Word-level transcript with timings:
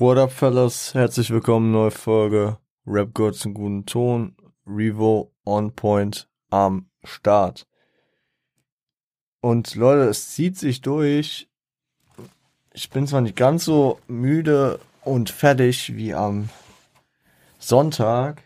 What 0.00 0.16
up, 0.16 0.32
fellas? 0.32 0.94
Herzlich 0.94 1.28
willkommen, 1.28 1.72
neue 1.72 1.90
Folge 1.90 2.56
Rap 2.86 3.12
Gods 3.12 3.44
in 3.44 3.52
guten 3.52 3.84
Ton. 3.84 4.34
Revo 4.66 5.30
on 5.44 5.74
point 5.76 6.26
am 6.48 6.86
Start. 7.04 7.66
Und 9.42 9.74
Leute, 9.74 10.08
es 10.08 10.30
zieht 10.30 10.56
sich 10.56 10.80
durch. 10.80 11.50
Ich 12.72 12.88
bin 12.88 13.06
zwar 13.06 13.20
nicht 13.20 13.36
ganz 13.36 13.66
so 13.66 13.98
müde 14.08 14.80
und 15.04 15.28
fertig 15.28 15.94
wie 15.94 16.14
am 16.14 16.48
Sonntag. 17.58 18.42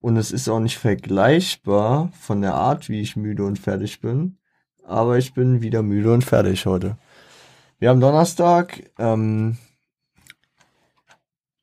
Und 0.00 0.18
es 0.18 0.32
ist 0.32 0.50
auch 0.50 0.60
nicht 0.60 0.76
vergleichbar 0.76 2.12
von 2.20 2.42
der 2.42 2.52
Art, 2.52 2.90
wie 2.90 3.00
ich 3.00 3.16
müde 3.16 3.46
und 3.46 3.58
fertig 3.58 4.02
bin. 4.02 4.36
Aber 4.84 5.16
ich 5.16 5.32
bin 5.32 5.62
wieder 5.62 5.82
müde 5.82 6.12
und 6.12 6.24
fertig 6.24 6.66
heute. 6.66 6.98
Wir 7.78 7.88
haben 7.88 8.00
Donnerstag, 8.00 8.90
ähm, 8.98 9.56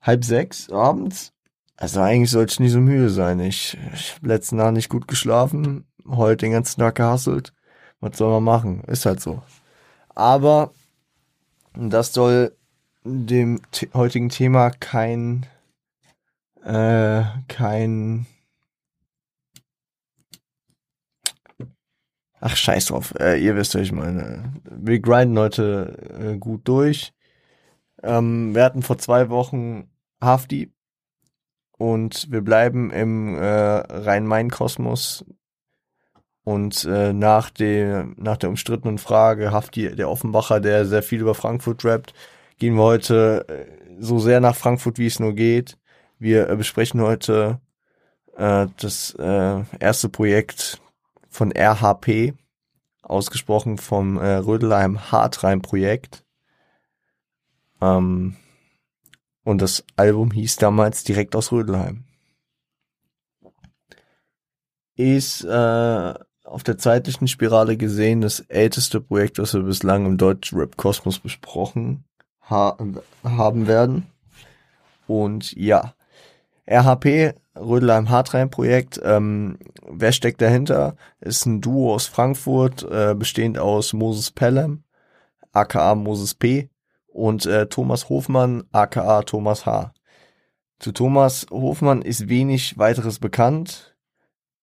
halb 0.01 0.23
sechs 0.23 0.69
abends. 0.69 1.33
Also 1.77 2.01
eigentlich 2.01 2.31
sollte 2.31 2.53
ich 2.53 2.59
nicht 2.59 2.71
so 2.71 2.79
müde 2.79 3.09
sein. 3.09 3.39
Ich, 3.39 3.77
ich 3.93 4.15
habe 4.15 4.27
letzten 4.27 4.57
Nacht 4.57 4.73
nicht 4.73 4.89
gut 4.89 5.07
geschlafen, 5.07 5.85
heute 6.07 6.45
den 6.45 6.51
ganzen 6.51 6.79
Tag 6.79 6.95
gehasselt. 6.95 7.53
Was 7.99 8.17
soll 8.17 8.31
man 8.31 8.43
machen? 8.43 8.83
Ist 8.85 9.05
halt 9.05 9.19
so. 9.19 9.41
Aber 10.09 10.73
das 11.73 12.13
soll 12.13 12.55
dem 13.03 13.61
heutigen 13.93 14.29
Thema 14.29 14.69
kein 14.71 15.45
äh, 16.63 17.23
kein 17.47 18.27
Ach, 22.43 22.55
scheiß 22.55 22.87
drauf. 22.87 23.13
Äh, 23.19 23.39
ihr 23.43 23.55
wisst, 23.55 23.75
was 23.75 23.83
ich 23.83 23.91
meine. 23.91 24.53
Wir 24.63 24.99
grinden 24.99 25.37
heute 25.37 26.33
äh, 26.33 26.37
gut 26.37 26.67
durch. 26.67 27.13
Ähm, 28.01 28.55
wir 28.55 28.63
hatten 28.63 28.81
vor 28.81 28.97
zwei 28.97 29.29
Wochen 29.29 29.90
Hafti 30.21 30.71
und 31.81 32.31
wir 32.31 32.41
bleiben 32.41 32.91
im 32.91 33.35
äh, 33.35 33.41
Rhein-Main-Kosmos. 33.41 35.25
Und 36.43 36.85
äh, 36.85 37.11
nach, 37.11 37.49
der, 37.49 38.07
nach 38.17 38.37
der 38.37 38.49
umstrittenen 38.49 38.99
Frage 38.99 39.51
Hafti, 39.51 39.95
der 39.95 40.09
Offenbacher, 40.09 40.59
der 40.59 40.85
sehr 40.85 41.01
viel 41.03 41.21
über 41.21 41.35
Frankfurt 41.35 41.83
rappt, 41.85 42.13
gehen 42.57 42.75
wir 42.75 42.83
heute 42.83 43.45
äh, 43.47 43.95
so 43.99 44.19
sehr 44.19 44.39
nach 44.41 44.55
Frankfurt, 44.55 44.99
wie 44.99 45.07
es 45.07 45.19
nur 45.19 45.33
geht. 45.33 45.79
Wir 46.19 46.49
äh, 46.49 46.55
besprechen 46.55 47.01
heute 47.01 47.59
äh, 48.37 48.67
das 48.77 49.15
äh, 49.15 49.63
erste 49.79 50.09
Projekt 50.09 50.81
von 51.29 51.51
RHP, 51.51 52.33
ausgesprochen 53.01 53.79
vom 53.79 54.17
äh, 54.17 54.35
Rödelheim 54.35 55.11
Hartreim 55.11 55.63
Projekt. 55.63 56.23
Ähm, 57.81 58.35
und 59.43 59.61
das 59.61 59.83
Album 59.95 60.31
hieß 60.31 60.57
damals 60.57 61.03
direkt 61.03 61.35
aus 61.35 61.51
Rödelheim. 61.51 62.03
Ist 64.95 65.43
äh, 65.43 66.13
auf 66.43 66.63
der 66.63 66.77
zeitlichen 66.77 67.27
Spirale 67.27 67.77
gesehen 67.77 68.21
das 68.21 68.41
älteste 68.41 69.01
Projekt, 69.01 69.39
was 69.39 69.53
wir 69.53 69.63
bislang 69.63 70.05
im 70.05 70.17
deutschen 70.17 70.59
Rap-Kosmos 70.59 71.19
besprochen 71.19 72.03
ha 72.49 72.77
haben 73.23 73.67
werden. 73.67 74.07
Und 75.07 75.53
ja, 75.53 75.93
RHP 76.69 77.33
Rödelheim 77.55 78.09
Hartrein 78.09 78.49
Projekt. 78.49 78.99
Ähm, 79.03 79.57
wer 79.87 80.11
steckt 80.11 80.41
dahinter? 80.41 80.95
Ist 81.19 81.45
ein 81.45 81.61
Duo 81.61 81.93
aus 81.93 82.07
Frankfurt, 82.07 82.83
äh, 82.83 83.13
bestehend 83.15 83.57
aus 83.57 83.93
Moses 83.93 84.31
Pelham, 84.31 84.83
aka 85.51 85.95
Moses 85.95 86.33
P. 86.33 86.69
und 87.11 87.45
äh, 87.45 87.67
Thomas 87.67 88.09
Hofmann, 88.09 88.63
aka 88.71 89.23
Thomas 89.23 89.65
H. 89.65 89.93
Zu 90.79 90.91
Thomas 90.91 91.45
Hofmann 91.51 92.01
ist 92.01 92.29
wenig 92.29 92.77
weiteres 92.77 93.19
bekannt. 93.19 93.95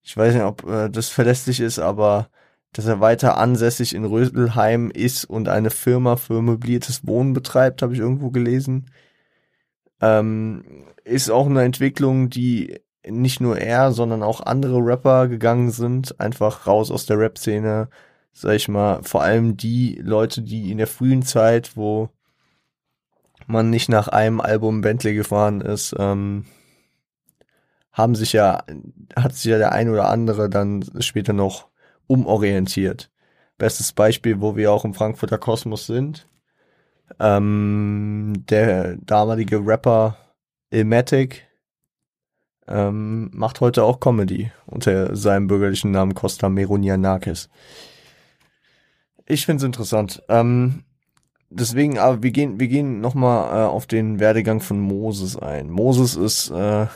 Ich 0.03 0.17
weiß 0.17 0.35
nicht, 0.35 0.45
ob 0.45 0.69
äh, 0.69 0.89
das 0.89 1.09
verlässlich 1.09 1.61
ist, 1.61 1.79
aber 1.79 2.31
dass 2.73 2.87
er 2.87 3.01
weiter 3.01 3.39
ansässig 3.39 3.95
in 3.95 4.05
Rödelheim 4.05 4.91
ist 4.91 5.25
und 5.25 5.49
eine 5.49 5.71
Firma 5.71 6.17
für 6.17 6.43
möbliertes 6.43 7.07
Wohnen 7.07 7.33
betreibt, 7.33 7.83
habe 7.83 7.95
ich 7.95 8.01
irgendwo 8.01 8.31
gelesen. 8.31 8.91
Ähm, 10.01 10.65
ist 11.05 11.31
auch 11.31 11.47
eine 11.47 11.63
Entwicklung, 11.63 12.31
die 12.31 12.81
nicht 13.07 13.41
nur 13.41 13.59
er, 13.59 13.93
sondern 13.93 14.23
auch 14.23 14.41
andere 14.41 14.79
Rapper 14.79 15.29
gegangen 15.29 15.71
sind, 15.71 16.21
einfach 16.21 16.67
raus 16.67 16.91
aus 16.91 17.07
der 17.07 17.19
Rap-Szene, 17.19 17.89
sag 18.33 18.55
ich 18.55 18.69
mal, 18.69 19.03
vor 19.03 19.23
allem 19.23 19.57
die 19.57 20.01
Leute, 20.03 20.43
die 20.43 20.71
in 20.71 20.79
der 20.79 20.87
frühen 20.87 21.23
Zeit, 21.23 21.77
wo 21.77 22.11
man 23.49 23.71
nicht 23.71 23.89
nach 23.89 24.09
einem 24.09 24.41
Album 24.41 24.81
Bentley 24.81 25.15
gefahren 25.15 25.61
ist, 25.61 25.95
ähm, 25.99 26.45
haben 27.93 28.15
sich 28.15 28.33
ja, 28.33 28.65
hat 29.17 29.35
sich 29.35 29.51
ja 29.51 29.59
der 29.59 29.73
ein 29.73 29.89
oder 29.89 30.09
andere 30.09 30.49
dann 30.49 30.85
später 31.01 31.33
noch 31.33 31.69
umorientiert. 32.07 33.11
Bestes 33.57 33.93
Beispiel, 33.93 34.41
wo 34.41 34.55
wir 34.57 34.73
auch 34.73 34.85
im 34.85 34.95
Frankfurter 34.95 35.39
Kosmos 35.39 35.87
sind. 35.87 36.29
Ähm, 37.19 38.45
der 38.49 38.97
damalige 38.99 39.59
Rapper 39.67 40.17
Ilmatic 40.71 41.49
ähm, 42.69 43.31
macht 43.33 43.61
heute 43.61 43.83
auch 43.83 43.99
Comedy 43.99 44.53
unter 44.67 45.17
seinem 45.17 45.47
bürgerlichen 45.47 45.91
Namen 45.91 46.15
Costa 46.15 46.49
Meronianakis. 46.49 47.49
Ich 49.27 49.47
find's 49.47 49.63
interessant. 49.63 50.23
Ähm, 50.29 50.85
deswegen, 51.51 51.99
aber 51.99 52.23
wir 52.23 52.31
gehen, 52.31 52.61
wir 52.61 52.69
gehen 52.69 53.01
nochmal 53.01 53.51
äh, 53.51 53.67
auf 53.67 53.87
den 53.87 54.21
Werdegang 54.21 54.61
von 54.61 54.79
Moses 54.81 55.37
ein. 55.37 55.71
Moses 55.71 56.15
ist 56.17 56.51
äh, 56.51 56.87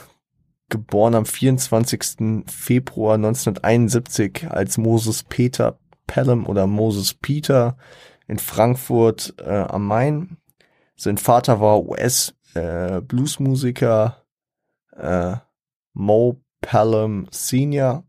geboren 0.69 1.15
am 1.15 1.25
24. 1.25 2.45
Februar 2.47 3.15
1971 3.15 4.47
als 4.49 4.77
Moses 4.77 5.23
Peter 5.23 5.77
Pelham 6.07 6.47
oder 6.47 6.65
Moses 6.67 7.13
Peter 7.13 7.75
in 8.27 8.39
Frankfurt 8.39 9.33
äh, 9.39 9.49
am 9.49 9.87
Main. 9.87 10.37
Sein 10.95 11.17
Vater 11.17 11.59
war 11.59 11.83
US-Bluesmusiker 11.83 14.23
äh, 14.95 15.31
äh, 15.31 15.37
Mo 15.93 16.39
Pelham 16.61 17.27
Senior 17.31 18.03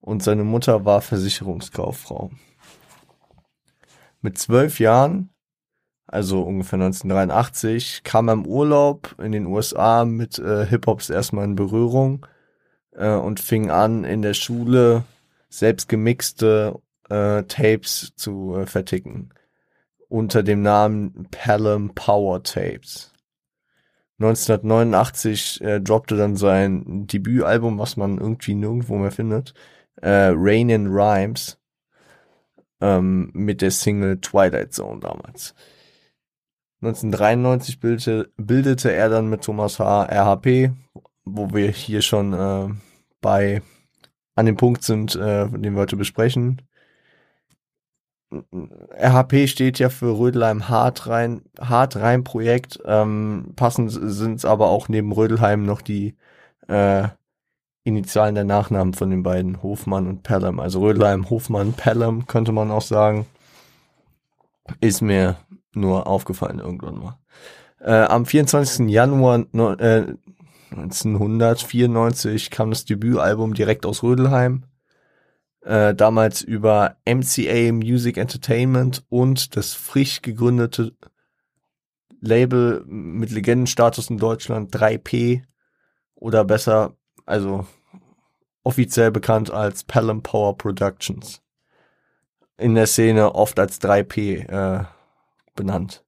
und 0.00 0.22
seine 0.22 0.44
Mutter 0.44 0.84
war 0.84 1.00
Versicherungskauffrau. 1.00 2.30
Mit 4.20 4.36
zwölf 4.38 4.78
Jahren, 4.80 5.30
also 6.08 6.42
ungefähr 6.42 6.80
1983, 6.80 8.02
kam 8.02 8.28
er 8.28 8.34
im 8.34 8.46
Urlaub 8.46 9.14
in 9.22 9.32
den 9.32 9.46
USA 9.46 10.04
mit 10.04 10.38
äh, 10.38 10.66
Hip-Hops 10.66 11.10
erstmal 11.10 11.44
in 11.44 11.54
Berührung 11.54 12.26
äh, 12.92 13.14
und 13.14 13.40
fing 13.40 13.70
an, 13.70 14.04
in 14.04 14.22
der 14.22 14.34
Schule 14.34 15.04
selbst 15.48 15.88
gemixte 15.88 16.80
äh, 17.08 17.44
Tapes 17.44 18.12
zu 18.16 18.56
äh, 18.56 18.66
verticken 18.66 19.30
unter 20.08 20.42
dem 20.42 20.62
Namen 20.62 21.28
Pelham 21.30 21.94
Power 21.94 22.42
Tapes. 22.42 23.12
1989 24.20 25.60
äh, 25.60 25.80
droppte 25.80 26.16
dann 26.16 26.36
sein 26.36 27.06
Debütalbum, 27.06 27.78
was 27.78 27.96
man 27.96 28.18
irgendwie 28.18 28.54
nirgendwo 28.54 28.96
mehr 28.96 29.12
findet, 29.12 29.54
äh, 29.96 30.32
Rain 30.34 30.70
in 30.70 30.88
Rhymes, 30.88 31.58
ähm, 32.80 33.30
mit 33.32 33.60
der 33.62 33.70
Single 33.70 34.20
Twilight 34.20 34.72
Zone 34.72 35.00
damals. 35.00 35.54
1993 36.80 37.80
bildete, 37.80 38.30
bildete 38.36 38.92
er 38.92 39.08
dann 39.08 39.28
mit 39.28 39.42
Thomas 39.42 39.78
H. 39.80 40.04
RHP, 40.04 40.70
wo 41.24 41.52
wir 41.52 41.70
hier 41.70 42.02
schon 42.02 42.32
äh, 42.32 42.68
bei 43.20 43.62
an 44.36 44.46
dem 44.46 44.56
Punkt 44.56 44.84
sind, 44.84 45.16
äh, 45.16 45.48
den 45.48 45.74
wir 45.74 45.80
heute 45.80 45.96
besprechen. 45.96 46.62
RHP 48.30 49.48
steht 49.48 49.78
ja 49.78 49.88
für 49.88 50.18
Rödelheim 50.18 50.68
Hartrein, 50.68 51.42
Hartrein 51.58 52.22
Projekt. 52.24 52.78
Ähm, 52.84 53.54
passend 53.56 53.90
sind 53.90 54.36
es 54.36 54.44
aber 54.44 54.68
auch 54.68 54.88
neben 54.88 55.10
Rödelheim 55.12 55.64
noch 55.64 55.80
die 55.80 56.14
äh, 56.68 57.08
Initialen 57.84 58.34
der 58.34 58.44
Nachnamen 58.44 58.92
von 58.94 59.10
den 59.10 59.22
beiden, 59.22 59.62
Hofmann 59.62 60.06
und 60.06 60.22
Pelham. 60.22 60.60
Also 60.60 60.80
Rödelheim, 60.80 61.28
Hofmann, 61.30 61.72
Pelham 61.72 62.26
könnte 62.26 62.52
man 62.52 62.70
auch 62.70 62.82
sagen. 62.82 63.26
Ist 64.80 65.00
mir 65.00 65.36
nur 65.78 66.06
aufgefallen 66.06 66.58
irgendwann 66.58 66.98
mal. 66.98 67.18
Äh, 67.80 68.06
am 68.06 68.26
24. 68.26 68.88
Januar 68.88 69.44
no, 69.52 69.72
äh, 69.74 70.14
1994 70.70 72.50
kam 72.50 72.70
das 72.70 72.84
Debütalbum 72.84 73.54
direkt 73.54 73.86
aus 73.86 74.02
Rödelheim 74.02 74.64
äh, 75.68 75.94
damals 75.94 76.40
über 76.42 76.96
MCA 77.04 77.72
Music 77.72 78.16
Entertainment 78.16 79.04
und 79.08 79.56
das 79.56 79.74
frisch 79.74 80.22
gegründete 80.22 80.96
Label 82.20 82.82
mit 82.86 83.30
Legendenstatus 83.30 84.10
in 84.10 84.18
Deutschland 84.18 84.74
3P 84.74 85.42
oder 86.14 86.44
besser, 86.44 86.96
also 87.26 87.66
offiziell 88.64 89.10
bekannt 89.10 89.50
als 89.50 89.84
Pelham 89.84 90.22
Power 90.22 90.56
Productions. 90.56 91.42
In 92.56 92.74
der 92.74 92.86
Szene 92.86 93.34
oft 93.34 93.58
als 93.60 93.80
3P 93.80 94.48
äh, 94.48 94.84
benannt. 95.58 96.04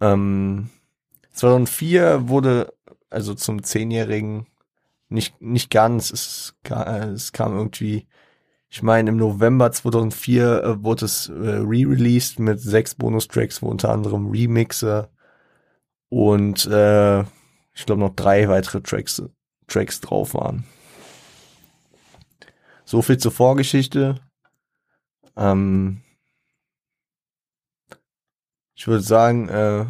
Ähm, 0.00 0.70
2004 1.32 2.28
wurde, 2.28 2.72
also 3.10 3.34
zum 3.34 3.62
zehnjährigen, 3.62 4.46
nicht, 5.08 5.40
nicht 5.40 5.70
ganz, 5.70 6.10
es, 6.10 6.56
es 6.64 7.32
kam 7.32 7.56
irgendwie, 7.56 8.08
ich 8.68 8.82
meine, 8.82 9.10
im 9.10 9.18
November 9.18 9.70
2004 9.70 10.62
äh, 10.64 10.82
wurde 10.82 11.04
es 11.04 11.28
äh, 11.28 11.32
re-released 11.32 12.40
mit 12.40 12.58
sechs 12.58 12.94
Bonustracks, 12.94 13.62
wo 13.62 13.68
unter 13.68 13.90
anderem 13.90 14.30
Remixe 14.30 15.10
und 16.08 16.66
äh, 16.66 17.20
ich 17.20 17.84
glaube 17.84 18.00
noch 18.00 18.16
drei 18.16 18.48
weitere 18.48 18.80
Tracks, 18.80 19.22
Tracks 19.68 20.00
drauf 20.00 20.34
waren. 20.34 20.64
So 22.84 23.02
viel 23.02 23.18
zur 23.18 23.32
Vorgeschichte. 23.32 24.20
Ähm, 25.36 26.02
ich 28.76 28.86
würde 28.86 29.02
sagen, 29.02 29.48
äh, 29.48 29.86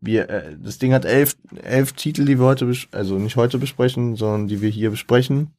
wir, 0.00 0.30
äh, 0.30 0.56
das 0.56 0.78
Ding 0.78 0.92
hat 0.92 1.04
elf, 1.04 1.36
elf 1.62 1.92
Titel, 1.92 2.24
die 2.24 2.38
wir 2.38 2.46
heute, 2.46 2.72
also 2.92 3.18
nicht 3.18 3.36
heute 3.36 3.58
besprechen, 3.58 4.16
sondern 4.16 4.48
die 4.48 4.60
wir 4.62 4.70
hier 4.70 4.90
besprechen. 4.90 5.50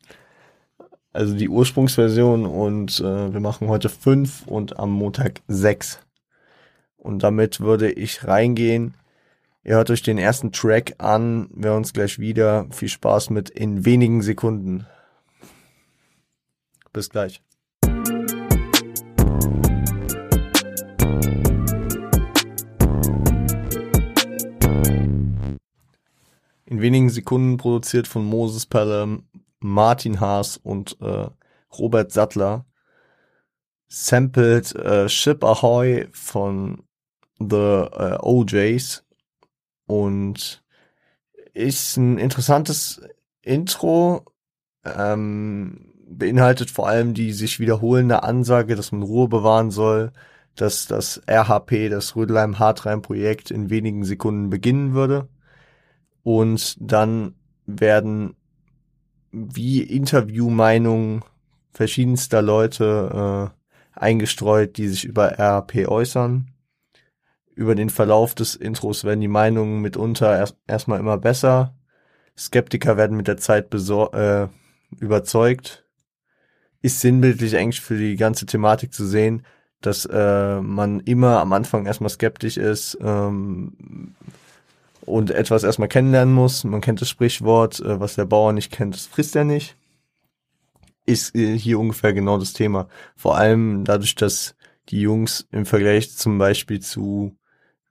Also 1.11 1.35
die 1.35 1.49
Ursprungsversion 1.49 2.45
und 2.45 2.99
äh, 2.99 3.33
wir 3.33 3.39
machen 3.39 3.67
heute 3.67 3.89
fünf 3.89 4.47
und 4.47 4.79
am 4.79 4.91
Montag 4.91 5.41
sechs. 5.47 5.99
Und 6.97 7.23
damit 7.23 7.59
würde 7.59 7.91
ich 7.91 8.25
reingehen. 8.25 8.95
Ihr 9.63 9.75
hört 9.75 9.89
euch 9.89 10.01
den 10.01 10.17
ersten 10.17 10.51
Track 10.51 10.95
an, 10.97 11.49
wir 11.53 11.73
uns 11.73 11.93
gleich 11.93 12.19
wieder. 12.19 12.67
Viel 12.71 12.89
Spaß 12.89 13.29
mit 13.31 13.49
in 13.49 13.85
wenigen 13.85 14.21
Sekunden. 14.21 14.85
Bis 16.93 17.09
gleich. 17.09 17.41
In 26.75 26.81
wenigen 26.81 27.09
Sekunden 27.09 27.55
produziert 27.55 28.05
von 28.05 28.25
Moses 28.25 28.65
Pelham, 28.65 29.29
Martin 29.61 30.19
Haas 30.19 30.57
und 30.57 30.97
äh, 30.99 31.27
Robert 31.79 32.11
Sattler. 32.11 32.65
Sampled 33.87 34.75
äh, 34.75 35.07
Ship 35.07 35.41
Ahoy 35.41 36.09
von 36.11 36.83
The 37.39 37.55
äh, 37.55 38.17
OJs 38.19 39.05
und 39.85 40.65
ist 41.53 41.95
ein 41.95 42.17
interessantes 42.17 42.99
Intro. 43.41 44.25
Ähm, 44.83 45.93
beinhaltet 46.09 46.69
vor 46.71 46.89
allem 46.89 47.13
die 47.13 47.31
sich 47.31 47.61
wiederholende 47.61 48.23
Ansage, 48.23 48.75
dass 48.75 48.91
man 48.91 49.01
Ruhe 49.01 49.29
bewahren 49.29 49.71
soll, 49.71 50.11
dass 50.57 50.87
das 50.87 51.21
RHP, 51.25 51.87
das 51.87 52.17
Rödelheim 52.17 52.59
Hartreim 52.59 53.01
Projekt 53.01 53.49
in 53.49 53.69
wenigen 53.69 54.03
Sekunden 54.03 54.49
beginnen 54.49 54.93
würde. 54.93 55.29
Und 56.25 56.75
dann 56.79 57.35
werden 57.67 58.35
wie 59.31 59.83
Interviewmeinungen 59.83 61.23
verschiedenster 61.71 62.41
Leute 62.41 63.53
äh, 63.95 63.99
eingestreut, 63.99 64.77
die 64.77 64.87
sich 64.87 65.05
über 65.05 65.37
RHP 65.39 65.87
äußern. 65.87 66.47
Über 67.53 67.75
den 67.75 67.91
Verlauf 67.91 68.33
des 68.33 68.55
Intros 68.55 69.03
werden 69.03 69.21
die 69.21 69.27
Meinungen 69.27 69.81
mitunter 69.81 70.35
erst, 70.35 70.57
erstmal 70.65 70.99
immer 70.99 71.19
besser. 71.19 71.75
Skeptiker 72.35 72.97
werden 72.97 73.15
mit 73.15 73.27
der 73.27 73.37
Zeit 73.37 73.71
äh, 73.71 74.47
überzeugt 74.99 75.85
ist 76.81 77.01
sinnbildlich 77.01 77.57
eigentlich 77.57 77.81
für 77.81 77.97
die 77.97 78.15
ganze 78.15 78.45
Thematik 78.45 78.93
zu 78.93 79.05
sehen, 79.05 79.43
dass 79.81 80.05
äh, 80.05 80.61
man 80.61 80.99
immer 81.01 81.39
am 81.39 81.51
Anfang 81.53 81.85
erstmal 81.85 82.09
skeptisch 82.09 82.57
ist 82.57 82.97
ähm, 83.01 84.15
und 85.05 85.31
etwas 85.31 85.63
erstmal 85.63 85.87
kennenlernen 85.87 86.33
muss. 86.33 86.63
Man 86.63 86.81
kennt 86.81 87.01
das 87.01 87.09
Sprichwort, 87.09 87.79
äh, 87.79 87.99
was 87.99 88.15
der 88.15 88.25
Bauer 88.25 88.53
nicht 88.53 88.71
kennt, 88.71 88.95
das 88.95 89.07
frisst 89.07 89.35
er 89.35 89.43
nicht. 89.43 89.77
Ist 91.05 91.35
äh, 91.35 91.57
hier 91.57 91.79
ungefähr 91.79 92.13
genau 92.13 92.37
das 92.37 92.53
Thema. 92.53 92.87
Vor 93.15 93.37
allem 93.37 93.83
dadurch, 93.83 94.15
dass 94.15 94.55
die 94.89 95.01
Jungs 95.01 95.47
im 95.51 95.65
Vergleich 95.65 96.15
zum 96.15 96.37
Beispiel 96.37 96.79
zu 96.79 97.37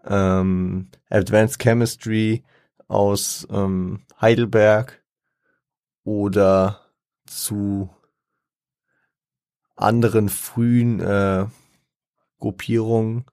ähm, 0.05 0.88
Advanced 1.11 1.61
Chemistry 1.61 2.44
aus 2.88 3.46
ähm, 3.50 4.02
Heidelberg 4.20 5.02
oder 6.05 6.81
zu 7.26 7.90
anderen 9.76 10.28
frühen 10.28 11.00
äh, 11.00 11.46
Gruppierungen 12.38 13.25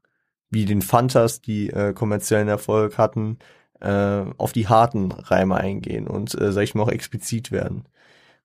wie 0.49 0.65
den 0.65 0.81
Fantas, 0.81 1.41
die 1.41 1.69
äh, 1.69 1.93
kommerziellen 1.93 2.47
Erfolg 2.47 2.97
hatten, 2.97 3.39
äh, 3.81 4.25
auf 4.37 4.53
die 4.53 4.67
harten 4.67 5.11
Reime 5.11 5.55
eingehen 5.55 6.07
und, 6.07 6.39
äh, 6.39 6.51
sag 6.51 6.63
ich 6.63 6.75
mal, 6.75 6.83
auch 6.83 6.89
explizit 6.89 7.51
werden. 7.51 7.85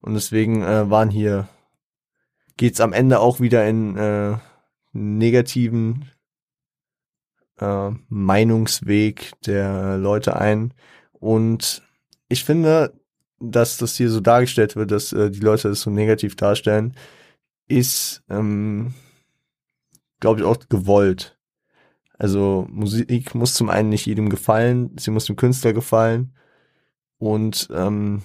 Und 0.01 0.15
deswegen 0.15 0.63
äh, 0.63 0.91
waren 0.91 1.11
hier, 1.11 1.49
geht's 2.57 2.81
am 2.81 2.93
Ende 2.93 3.21
auch 3.21 3.41
wieder 3.41 3.67
in 3.67 3.97
äh, 3.97 4.37
negativen 4.93 6.11
äh, 7.59 7.91
Meinungsweg 8.09 9.33
der 9.47 9.99
Leute 9.99 10.37
ein. 10.37 10.75
Und 11.13 11.83
ich 12.29 12.45
finde, 12.45 12.95
dass 13.39 13.77
das 13.77 13.97
hier 13.97 14.11
so 14.11 14.21
dargestellt 14.21 14.77
wird, 14.77 14.91
dass 14.91 15.13
äh, 15.13 15.31
die 15.31 15.41
Leute 15.41 15.69
das 15.69 15.83
so 15.83 15.91
negativ 15.91 16.37
darstellen, 16.37 16.97
ist, 17.69 18.23
ähm, 18.29 18.95
glaube 20.21 20.41
ich, 20.41 20.47
auch 20.47 20.59
gewollt. 20.69 21.36
Also 22.19 22.67
Musik 22.71 23.35
muss 23.35 23.55
zum 23.55 23.69
einen 23.71 23.91
nicht 23.91 24.07
jedem 24.07 24.31
gefallen, 24.31 24.97
sie 24.99 25.11
muss 25.11 25.27
dem 25.27 25.37
Künstler 25.37 25.73
gefallen. 25.73 26.35
Und 27.19 27.69
ähm, 27.73 28.23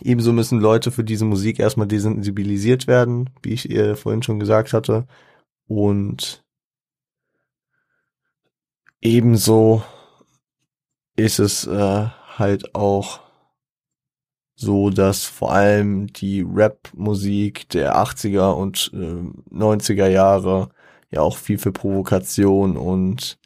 ebenso 0.00 0.32
müssen 0.32 0.60
Leute 0.60 0.90
für 0.90 1.04
diese 1.04 1.24
Musik 1.24 1.58
erstmal 1.58 1.86
desensibilisiert 1.86 2.86
werden, 2.86 3.30
wie 3.42 3.52
ich 3.52 3.70
ihr 3.70 3.96
vorhin 3.96 4.22
schon 4.22 4.40
gesagt 4.40 4.72
hatte. 4.72 5.06
Und 5.66 6.44
ebenso 9.00 9.82
ist 11.16 11.38
es 11.38 11.66
äh, 11.66 12.06
halt 12.38 12.74
auch 12.74 13.20
so 14.62 14.90
dass 14.90 15.24
vor 15.24 15.52
allem 15.52 16.06
die 16.12 16.42
Rap-Musik 16.42 17.68
der 17.70 17.96
80er 17.96 18.52
und 18.52 18.92
äh, 18.94 19.54
90er 19.54 20.06
Jahre 20.06 20.70
ja 21.12 21.20
auch 21.20 21.36
viel 21.36 21.58
für 21.58 21.72
Provokation 21.72 22.76
und 22.76 23.38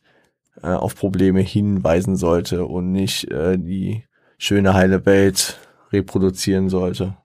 äh, 0.62 0.68
auf 0.68 0.94
Probleme 0.94 1.40
hinweisen 1.40 2.16
sollte 2.16 2.64
und 2.64 2.92
nicht 2.92 3.30
äh, 3.30 3.58
die 3.58 4.04
schöne 4.38 4.72
heile 4.72 5.04
Welt 5.04 5.58
reproduzieren 5.92 6.68
sollte. 6.68 7.16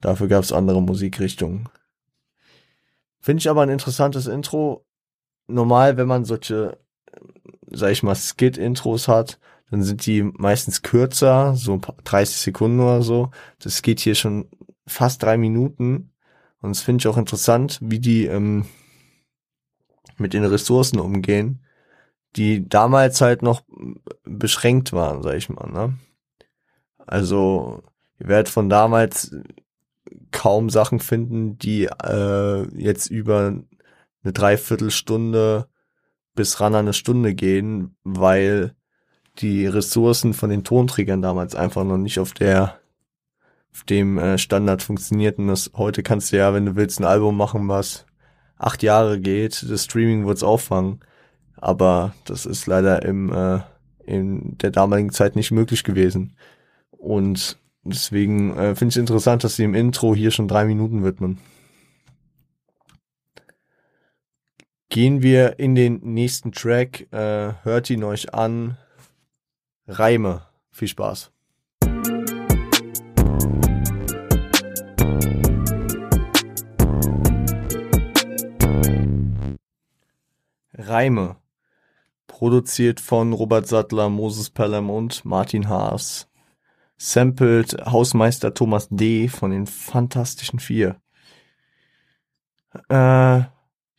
Dafür 0.00 0.28
gab 0.28 0.42
es 0.42 0.52
andere 0.52 0.82
Musikrichtungen. 0.82 1.68
Finde 3.20 3.40
ich 3.40 3.48
aber 3.48 3.62
ein 3.62 3.70
interessantes 3.70 4.26
Intro. 4.26 4.84
Normal, 5.46 5.96
wenn 5.96 6.08
man 6.08 6.24
solche, 6.24 6.78
sag 7.70 7.90
ich 7.92 8.02
mal, 8.02 8.14
Skit-Intros 8.14 9.08
hat, 9.08 9.38
dann 9.70 9.82
sind 9.82 10.04
die 10.06 10.22
meistens 10.22 10.82
kürzer, 10.82 11.54
so 11.56 11.80
30 12.04 12.36
Sekunden 12.36 12.80
oder 12.80 13.02
so. 13.02 13.30
Das 13.58 13.82
geht 13.82 14.00
hier 14.00 14.14
schon 14.14 14.48
fast 14.86 15.22
drei 15.22 15.38
Minuten. 15.38 16.12
Und 16.60 16.70
das 16.70 16.82
finde 16.82 17.02
ich 17.02 17.08
auch 17.08 17.16
interessant, 17.16 17.78
wie 17.82 17.98
die 17.98 18.26
ähm, 18.26 18.66
mit 20.16 20.32
den 20.32 20.44
Ressourcen 20.44 20.98
umgehen, 20.98 21.64
die 22.36 22.68
damals 22.68 23.20
halt 23.20 23.42
noch 23.42 23.62
beschränkt 24.24 24.92
waren, 24.92 25.22
sag 25.22 25.36
ich 25.36 25.48
mal. 25.48 25.70
Ne? 25.70 25.94
Also 26.98 27.82
ihr 28.18 28.28
werdet 28.28 28.48
von 28.48 28.68
damals 28.68 29.34
kaum 30.30 30.70
Sachen 30.70 31.00
finden, 31.00 31.58
die 31.58 31.84
äh, 31.84 32.66
jetzt 32.76 33.10
über 33.10 33.46
eine 34.22 34.32
Dreiviertelstunde 34.32 35.68
bis 36.34 36.60
ran 36.60 36.74
an 36.74 36.86
eine 36.86 36.92
Stunde 36.92 37.34
gehen, 37.34 37.96
weil 38.02 38.74
die 39.38 39.66
Ressourcen 39.66 40.32
von 40.32 40.50
den 40.50 40.64
Tonträgern 40.64 41.22
damals 41.22 41.54
einfach 41.54 41.84
noch 41.84 41.98
nicht 41.98 42.18
auf 42.18 42.32
der 42.32 42.80
auf 43.72 43.82
dem 43.82 44.18
äh, 44.18 44.38
Standard 44.38 44.82
funktionierten. 44.82 45.48
Das 45.48 45.72
heute 45.74 46.04
kannst 46.04 46.32
du 46.32 46.36
ja, 46.36 46.54
wenn 46.54 46.66
du 46.66 46.76
willst, 46.76 47.00
ein 47.00 47.04
Album 47.04 47.36
machen, 47.36 47.68
was 47.68 48.06
acht 48.56 48.82
Jahre 48.82 49.20
geht. 49.20 49.64
Das 49.68 49.84
Streaming 49.84 50.26
wird's 50.26 50.42
auffangen, 50.42 51.00
aber 51.56 52.14
das 52.24 52.46
ist 52.46 52.66
leider 52.66 53.04
im 53.04 53.32
äh, 53.32 53.60
in 54.06 54.58
der 54.58 54.70
damaligen 54.70 55.10
Zeit 55.10 55.36
nicht 55.36 55.50
möglich 55.50 55.84
gewesen. 55.84 56.36
Und 56.90 57.58
deswegen 57.82 58.56
äh, 58.56 58.74
finde 58.74 58.92
ich 58.92 58.98
interessant, 58.98 59.44
dass 59.44 59.56
sie 59.56 59.64
im 59.64 59.74
Intro 59.74 60.14
hier 60.14 60.30
schon 60.30 60.48
drei 60.48 60.64
Minuten 60.64 61.04
widmen. 61.04 61.38
Gehen 64.90 65.22
wir 65.22 65.58
in 65.58 65.74
den 65.74 66.00
nächsten 66.02 66.52
Track, 66.52 67.12
äh, 67.12 67.54
hört 67.62 67.90
ihn 67.90 68.04
euch 68.04 68.32
an, 68.34 68.76
Reime. 69.86 70.42
Viel 70.70 70.88
Spaß. 70.88 71.33
Reime. 80.94 81.36
produziert 82.28 83.00
von 83.00 83.32
Robert 83.32 83.66
Sattler, 83.66 84.08
Moses 84.08 84.48
Pelham 84.48 84.90
und 84.90 85.24
Martin 85.24 85.68
Haas. 85.68 86.28
Sampled 86.96 87.84
Hausmeister 87.84 88.54
Thomas 88.54 88.86
D. 88.90 89.28
von 89.28 89.50
den 89.50 89.66
Fantastischen 89.66 90.60
Vier. 90.60 91.00
Äh, 92.88 93.42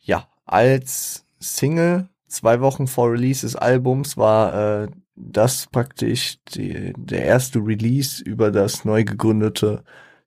ja, 0.00 0.28
als 0.46 1.26
Single, 1.38 2.08
zwei 2.28 2.60
Wochen 2.62 2.86
vor 2.86 3.12
Release 3.12 3.42
des 3.42 3.56
Albums, 3.56 4.16
war 4.16 4.84
äh, 4.84 4.88
das 5.14 5.66
praktisch 5.66 6.38
die, 6.54 6.94
der 6.96 7.24
erste 7.26 7.58
Release 7.58 8.24
über 8.24 8.50
das 8.50 8.86
neu 8.86 9.04
gegründete 9.04 9.84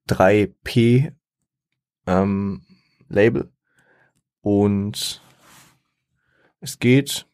3P 0.07 1.13
ähm, 2.05 2.61
Label. 3.07 3.51
Und 4.41 5.21
es 6.61 6.79
geht 6.79 7.25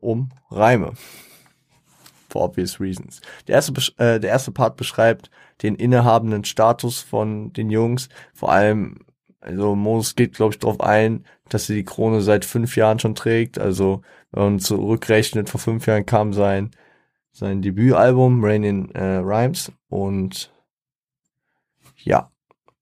um 0.00 0.30
Reime. 0.50 0.92
For 2.28 2.42
obvious 2.42 2.80
reasons. 2.80 3.20
Der 3.46 3.54
erste, 3.54 3.72
äh, 3.98 4.18
der 4.18 4.30
erste 4.30 4.50
Part 4.50 4.76
beschreibt 4.76 5.30
den 5.62 5.76
innehabenden 5.76 6.44
Status 6.44 7.00
von 7.00 7.52
den 7.52 7.70
Jungs. 7.70 8.08
Vor 8.32 8.50
allem, 8.50 9.00
also 9.40 9.76
Moses 9.76 10.16
geht, 10.16 10.34
glaube 10.34 10.54
ich, 10.54 10.58
darauf 10.58 10.80
ein, 10.80 11.24
dass 11.48 11.66
sie 11.66 11.74
die 11.74 11.84
Krone 11.84 12.22
seit 12.22 12.44
fünf 12.44 12.76
Jahren 12.76 12.98
schon 12.98 13.14
trägt. 13.14 13.58
Also, 13.58 14.02
wenn 14.32 14.42
man 14.42 14.58
zurückrechnet, 14.58 15.48
vor 15.48 15.60
fünf 15.60 15.86
Jahren 15.86 16.06
kam 16.06 16.32
sein, 16.32 16.72
sein 17.30 17.62
Debütalbum, 17.62 18.44
Rain 18.44 18.64
in 18.64 18.90
äh, 18.96 19.16
Rhymes. 19.18 19.70
Und 19.88 20.52
ja, 21.96 22.32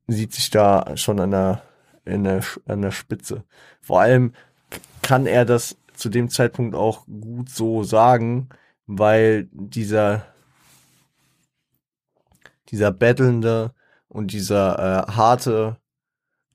sieht 0.06 0.32
sich 0.32 0.48
da 0.50 0.96
schon 0.96 1.20
an 1.20 1.30
der, 1.30 1.62
in 2.06 2.24
der, 2.24 2.42
an 2.66 2.80
der 2.80 2.90
Spitze. 2.90 3.44
Vor 3.82 4.00
allem 4.00 4.32
kann 5.02 5.26
er 5.26 5.44
das 5.44 5.76
zu 6.02 6.08
dem 6.10 6.28
Zeitpunkt 6.30 6.74
auch 6.74 7.06
gut 7.06 7.48
so 7.48 7.84
sagen, 7.84 8.48
weil 8.86 9.48
dieser 9.52 10.26
dieser 12.70 12.90
bettelnde 12.92 13.74
und 14.08 14.32
dieser 14.32 15.06
äh, 15.08 15.12
harte 15.12 15.78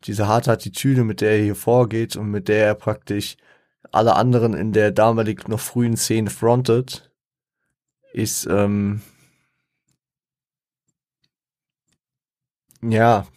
diese 0.05 0.27
harte 0.27 0.51
Attitüde, 0.51 1.03
mit 1.03 1.21
der 1.21 1.31
er 1.31 1.43
hier 1.43 1.55
vorgeht 1.55 2.15
und 2.17 2.29
mit 2.31 2.49
der 2.49 2.65
er 2.67 2.75
praktisch 2.75 3.37
alle 3.91 4.15
anderen 4.15 4.53
in 4.53 4.73
der 4.73 4.91
damalig 4.91 5.47
noch 5.47 5.59
frühen 5.59 5.97
Szene 5.97 6.29
frontet, 6.29 7.11
ist 8.13 8.47
ähm, 8.47 9.01
ja 12.81 13.27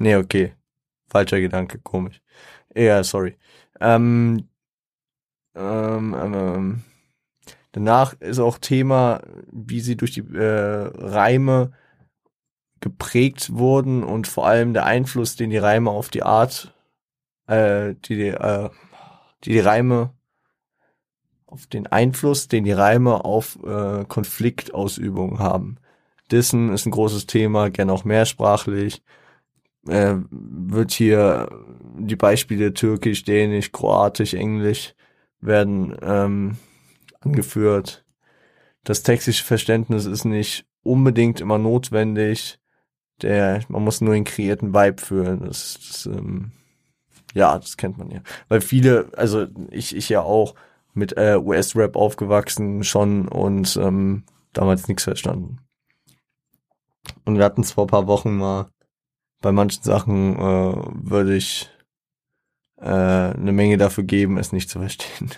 Nee, 0.00 0.16
okay. 0.16 0.54
Falscher 1.14 1.40
Gedanke, 1.40 1.78
komisch. 1.78 2.20
Ja, 2.74 3.04
sorry. 3.04 3.36
Ähm, 3.80 4.48
ähm, 5.54 6.16
ähm, 6.20 6.34
ähm, 6.34 6.82
danach 7.70 8.14
ist 8.14 8.40
auch 8.40 8.58
Thema, 8.58 9.22
wie 9.52 9.78
sie 9.78 9.96
durch 9.96 10.10
die 10.10 10.22
äh, 10.34 10.90
Reime 10.92 11.70
geprägt 12.80 13.54
wurden 13.54 14.02
und 14.02 14.26
vor 14.26 14.48
allem 14.48 14.74
der 14.74 14.86
Einfluss, 14.86 15.36
den 15.36 15.50
die 15.50 15.56
Reime 15.58 15.90
auf 15.90 16.08
die 16.08 16.24
Art, 16.24 16.74
äh, 17.46 17.94
die, 17.94 18.16
die, 18.16 18.28
äh, 18.30 18.70
die, 19.44 19.50
die 19.50 19.60
Reime, 19.60 20.14
auf 21.46 21.68
den 21.68 21.86
Einfluss, 21.86 22.48
den 22.48 22.64
die 22.64 22.72
Reime 22.72 23.24
auf 23.24 23.56
äh, 23.64 24.04
Konfliktausübung 24.06 25.38
haben. 25.38 25.76
Dissen 26.32 26.72
ist 26.72 26.86
ein 26.86 26.90
großes 26.90 27.26
Thema, 27.26 27.70
gern 27.70 27.90
auch 27.90 28.02
mehrsprachlich 28.02 29.04
äh, 29.88 30.16
wird 30.30 30.92
hier 30.92 31.48
die 31.98 32.16
Beispiele 32.16 32.74
Türkisch, 32.74 33.24
Dänisch, 33.24 33.72
Kroatisch, 33.72 34.34
Englisch 34.34 34.94
werden 35.40 35.96
ähm, 36.02 36.56
angeführt. 37.20 38.04
Das 38.82 39.02
textische 39.02 39.44
Verständnis 39.44 40.06
ist 40.06 40.24
nicht 40.24 40.66
unbedingt 40.82 41.40
immer 41.40 41.58
notwendig. 41.58 42.58
Der, 43.22 43.60
man 43.68 43.84
muss 43.84 44.00
nur 44.00 44.14
den 44.14 44.24
kreierten 44.24 44.74
Vibe 44.74 45.00
fühlen. 45.00 45.40
Das, 45.44 45.78
das 45.86 46.06
ähm, 46.06 46.52
ja, 47.34 47.58
das 47.58 47.76
kennt 47.76 47.98
man 47.98 48.10
ja. 48.10 48.20
Weil 48.48 48.60
viele, 48.60 49.08
also 49.16 49.46
ich, 49.70 49.94
ich 49.94 50.08
ja 50.08 50.22
auch 50.22 50.54
mit 50.94 51.16
äh, 51.16 51.36
US-Rap 51.36 51.96
aufgewachsen 51.96 52.84
schon 52.84 53.28
und 53.28 53.76
ähm, 53.76 54.24
damals 54.52 54.88
nichts 54.88 55.04
verstanden. 55.04 55.58
Und 57.24 57.36
wir 57.36 57.44
hatten 57.44 57.62
es 57.62 57.72
vor 57.72 57.86
paar 57.86 58.06
Wochen 58.06 58.36
mal 58.36 58.66
bei 59.44 59.52
manchen 59.52 59.82
Sachen 59.82 60.36
äh, 60.36 60.74
würde 61.02 61.36
ich 61.36 61.68
äh, 62.78 62.88
eine 62.88 63.52
Menge 63.52 63.76
dafür 63.76 64.02
geben, 64.02 64.38
es 64.38 64.52
nicht 64.52 64.70
zu 64.70 64.78
verstehen. 64.78 65.30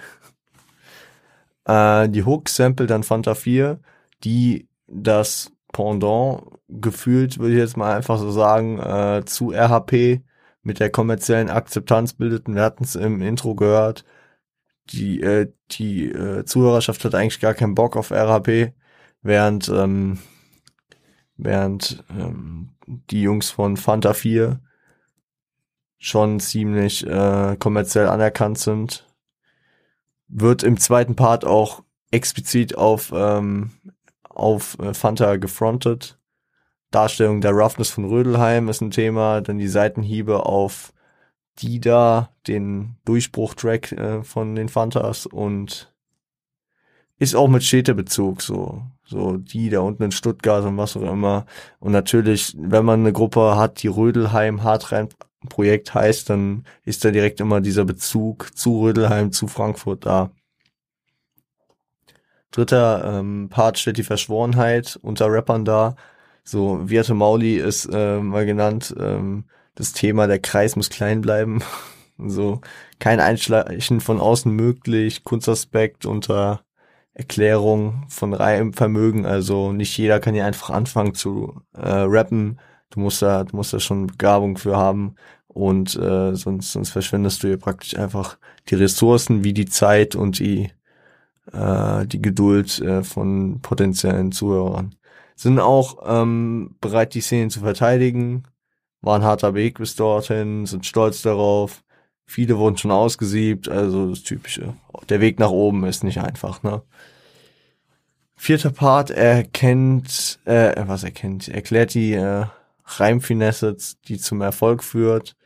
äh, 1.64 2.08
die 2.08 2.22
Hook 2.22 2.48
sample 2.48 2.86
dann 2.86 3.02
Fanta 3.02 3.34
4, 3.34 3.80
die 4.22 4.68
das 4.86 5.50
Pendant 5.72 6.44
gefühlt, 6.68 7.40
würde 7.40 7.54
ich 7.54 7.58
jetzt 7.58 7.76
mal 7.76 7.96
einfach 7.96 8.18
so 8.18 8.30
sagen, 8.30 8.78
äh, 8.78 9.24
zu 9.26 9.50
RHP 9.50 10.22
mit 10.62 10.78
der 10.78 10.90
kommerziellen 10.90 11.50
Akzeptanz 11.50 12.12
bildeten. 12.12 12.54
Wir 12.54 12.62
hatten 12.62 12.84
es 12.84 12.94
im 12.94 13.20
Intro 13.20 13.56
gehört. 13.56 14.04
Die, 14.90 15.20
äh, 15.20 15.52
die 15.72 16.12
äh, 16.12 16.44
Zuhörerschaft 16.44 17.04
hat 17.04 17.16
eigentlich 17.16 17.40
gar 17.40 17.54
keinen 17.54 17.74
Bock 17.74 17.96
auf 17.96 18.12
RHP, 18.12 18.72
während 19.22 19.68
ähm, 19.68 20.20
während 21.36 22.04
ähm, 22.08 22.75
die 22.86 23.22
Jungs 23.22 23.50
von 23.50 23.76
Fanta 23.76 24.14
4 24.14 24.60
schon 25.98 26.40
ziemlich 26.40 27.06
äh, 27.06 27.56
kommerziell 27.58 28.08
anerkannt 28.08 28.58
sind. 28.58 29.06
Wird 30.28 30.62
im 30.62 30.78
zweiten 30.78 31.16
Part 31.16 31.44
auch 31.44 31.82
explizit 32.10 32.76
auf, 32.76 33.12
ähm, 33.14 33.70
auf 34.22 34.78
äh, 34.78 34.94
Fanta 34.94 35.36
gefrontet. 35.36 36.18
Darstellung 36.90 37.40
der 37.40 37.52
Roughness 37.52 37.90
von 37.90 38.04
Rödelheim 38.04 38.68
ist 38.68 38.80
ein 38.80 38.90
Thema, 38.90 39.40
dann 39.40 39.58
die 39.58 39.68
Seitenhiebe 39.68 40.46
auf 40.46 40.92
Dida, 41.58 42.30
den 42.46 42.96
Durchbruch-Track 43.04 43.92
äh, 43.92 44.22
von 44.22 44.54
den 44.54 44.68
Fantas 44.68 45.26
und 45.26 45.92
ist 47.18 47.34
auch 47.34 47.48
mit 47.48 47.64
Städtebezug 47.64 48.42
so. 48.42 48.82
So 49.06 49.36
die 49.36 49.70
da 49.70 49.80
unten 49.80 50.02
in 50.02 50.12
Stuttgart 50.12 50.64
und 50.64 50.76
was 50.76 50.96
auch 50.96 51.02
immer. 51.02 51.46
Und 51.78 51.92
natürlich, 51.92 52.56
wenn 52.58 52.84
man 52.84 53.00
eine 53.00 53.12
Gruppe 53.12 53.56
hat, 53.56 53.82
die 53.82 53.88
Rödelheim 53.88 54.64
Hartrein 54.64 55.08
Projekt 55.48 55.94
heißt, 55.94 56.28
dann 56.30 56.64
ist 56.84 57.04
da 57.04 57.10
direkt 57.10 57.40
immer 57.40 57.60
dieser 57.60 57.84
Bezug 57.84 58.56
zu 58.56 58.80
Rödelheim, 58.80 59.32
zu 59.32 59.46
Frankfurt 59.48 60.04
da. 60.06 60.30
Dritter 62.50 63.18
ähm, 63.18 63.48
Part 63.50 63.78
steht 63.78 63.98
die 63.98 64.02
Verschworenheit 64.02 64.98
unter 65.02 65.30
Rappern 65.30 65.64
da. 65.64 65.96
So, 66.42 66.86
Vierte 66.86 67.14
Mauli 67.14 67.56
ist 67.56 67.86
äh, 67.92 68.18
mal 68.20 68.46
genannt, 68.46 68.94
ähm, 68.98 69.44
das 69.74 69.92
Thema, 69.92 70.26
der 70.26 70.38
Kreis 70.38 70.74
muss 70.76 70.90
klein 70.90 71.20
bleiben. 71.20 71.62
so, 72.18 72.60
kein 72.98 73.20
Einschleichen 73.20 74.00
von 74.00 74.20
außen 74.20 74.50
möglich, 74.50 75.22
Kunstaspekt 75.24 76.06
unter 76.06 76.65
Erklärung 77.16 78.04
von 78.08 78.34
Reimvermögen. 78.34 79.24
Also 79.24 79.72
nicht 79.72 79.96
jeder 79.96 80.20
kann 80.20 80.34
ja 80.34 80.44
einfach 80.44 80.70
anfangen 80.70 81.14
zu 81.14 81.62
äh, 81.72 81.80
rappen. 81.88 82.60
Du 82.90 83.00
musst 83.00 83.22
da, 83.22 83.44
du 83.44 83.56
musst 83.56 83.72
da 83.72 83.80
schon 83.80 84.06
Begabung 84.06 84.58
für 84.58 84.76
haben 84.76 85.14
und 85.48 85.96
äh, 85.96 86.34
sonst, 86.34 86.72
sonst 86.72 86.90
verschwendest 86.90 87.42
du 87.42 87.48
ja 87.48 87.56
praktisch 87.56 87.96
einfach 87.96 88.36
die 88.68 88.74
Ressourcen 88.74 89.44
wie 89.44 89.54
die 89.54 89.64
Zeit 89.64 90.14
und 90.14 90.38
die 90.38 90.70
äh, 91.52 92.06
die 92.06 92.20
Geduld 92.20 92.80
äh, 92.80 93.02
von 93.02 93.60
potenziellen 93.62 94.32
Zuhörern. 94.32 94.94
Sind 95.36 95.58
auch 95.58 95.98
ähm, 96.06 96.76
bereit, 96.80 97.14
die 97.14 97.20
Szenen 97.22 97.50
zu 97.50 97.60
verteidigen. 97.60 98.44
War 99.00 99.16
ein 99.16 99.24
harter 99.24 99.54
Weg 99.54 99.78
bis 99.78 99.96
dorthin, 99.96 100.66
sind 100.66 100.86
stolz 100.86 101.22
darauf. 101.22 101.82
Viele 102.26 102.58
wurden 102.58 102.76
schon 102.76 102.90
ausgesiebt, 102.90 103.68
also 103.68 104.10
das 104.10 104.24
Typische. 104.24 104.74
Der 105.08 105.20
Weg 105.20 105.38
nach 105.38 105.50
oben 105.50 105.84
ist 105.84 106.02
nicht 106.02 106.20
einfach, 106.20 106.62
ne? 106.64 106.82
Vierter 108.34 108.70
Part, 108.70 109.10
er 109.10 109.44
kennt, 109.44 110.40
äh, 110.44 110.74
was 110.86 111.04
er 111.04 111.12
kennt, 111.12 111.48
erklärt 111.48 111.94
die 111.94 112.12
äh, 112.12 112.44
Reimfinesse, 112.84 113.76
die 114.06 114.18
zum 114.18 114.42
Erfolg 114.42 114.84
führt. 114.84 115.36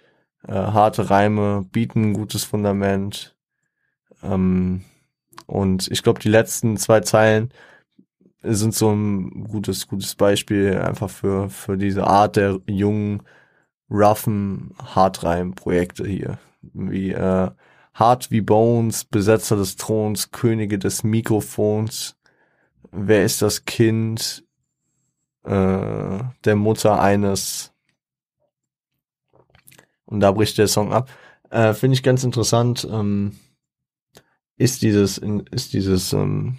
Äh, 0.48 0.54
harte 0.54 1.08
Reime 1.10 1.64
bieten 1.70 2.10
ein 2.10 2.12
gutes 2.14 2.44
Fundament. 2.44 3.36
Ähm, 4.22 4.82
und 5.46 5.88
ich 5.92 6.02
glaube, 6.02 6.18
die 6.18 6.28
letzten 6.28 6.78
zwei 6.78 7.00
Zeilen 7.00 7.52
sind 8.42 8.74
so 8.74 8.90
ein 8.90 9.44
gutes, 9.44 9.86
gutes 9.86 10.14
Beispiel 10.14 10.78
einfach 10.78 11.10
für, 11.10 11.48
für 11.50 11.76
diese 11.76 12.06
Art 12.06 12.36
der 12.36 12.58
jungen, 12.66 13.22
roughen 13.90 14.74
Hartreim-Projekte 14.82 16.06
hier 16.06 16.38
wie 16.62 17.12
äh, 17.12 17.50
Hard 17.94 18.30
wie 18.30 18.40
Bones, 18.40 19.04
Besetzer 19.04 19.56
des 19.56 19.76
Throns, 19.76 20.30
Könige 20.30 20.78
des 20.78 21.02
Mikrofons. 21.02 22.16
Wer 22.92 23.24
ist 23.24 23.42
das 23.42 23.64
Kind 23.64 24.44
äh, 25.44 26.18
der 26.44 26.56
Mutter 26.56 27.00
eines? 27.00 27.72
Und 30.04 30.20
da 30.20 30.32
bricht 30.32 30.58
der 30.58 30.68
Song 30.68 30.92
ab. 30.92 31.10
Äh, 31.50 31.74
Finde 31.74 31.94
ich 31.94 32.02
ganz 32.02 32.24
interessant. 32.24 32.86
Ähm, 32.90 33.38
ist 34.56 34.82
dieses, 34.82 35.18
ist 35.18 35.72
dieses, 35.72 36.12
ähm, 36.12 36.58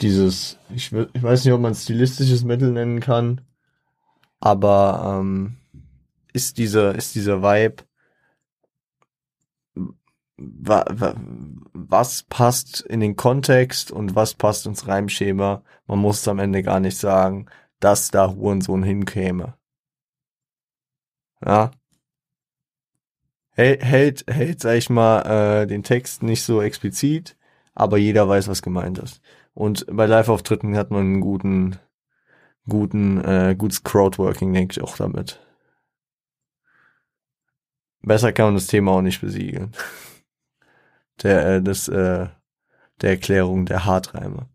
dieses, 0.00 0.58
ich, 0.74 0.92
ich 0.92 1.22
weiß 1.22 1.44
nicht, 1.44 1.54
ob 1.54 1.60
man 1.60 1.74
stilistisches 1.74 2.42
Mittel 2.42 2.72
nennen 2.72 3.00
kann, 3.00 3.42
aber 4.40 5.20
ähm, 5.20 5.57
ist 6.38 6.56
dieser, 6.56 6.94
ist 6.94 7.16
dieser 7.16 7.42
Vibe, 7.42 7.82
wa, 10.36 10.84
wa, 10.88 11.14
was 11.72 12.22
passt 12.22 12.80
in 12.82 13.00
den 13.00 13.16
Kontext 13.16 13.90
und 13.90 14.14
was 14.14 14.34
passt 14.34 14.66
ins 14.66 14.86
Reimschema. 14.86 15.64
Man 15.88 15.98
muss 15.98 16.28
am 16.28 16.38
Ende 16.38 16.62
gar 16.62 16.78
nicht 16.78 16.96
sagen, 16.96 17.46
dass 17.80 18.12
da 18.12 18.30
Hurensohn 18.30 18.84
hinkäme. 18.84 19.54
Ja. 21.44 21.72
Hält, 23.50 24.30
hält, 24.32 24.60
sag 24.60 24.76
ich 24.76 24.88
mal, 24.88 25.62
äh, 25.62 25.66
den 25.66 25.82
Text 25.82 26.22
nicht 26.22 26.44
so 26.44 26.62
explizit, 26.62 27.36
aber 27.74 27.98
jeder 27.98 28.28
weiß, 28.28 28.46
was 28.46 28.62
gemeint 28.62 28.98
ist. 28.98 29.20
Und 29.54 29.84
bei 29.90 30.06
Live-Auftritten 30.06 30.76
hat 30.76 30.92
man 30.92 31.00
einen 31.00 31.20
guten, 31.20 31.76
guten, 32.68 33.20
äh, 33.24 33.56
gutes 33.58 33.82
Crowdworking, 33.82 34.52
denke 34.52 34.74
ich 34.74 34.82
auch 34.84 34.96
damit. 34.96 35.40
Besser 38.02 38.32
kann 38.32 38.46
man 38.46 38.54
das 38.54 38.66
Thema 38.66 38.92
auch 38.92 39.02
nicht 39.02 39.20
besiegeln. 39.20 39.72
Der, 41.22 41.56
äh, 41.56 41.62
das, 41.62 41.88
äh, 41.88 42.28
der 43.00 43.10
Erklärung 43.10 43.66
der 43.66 43.84
Hartreime. 43.84 44.48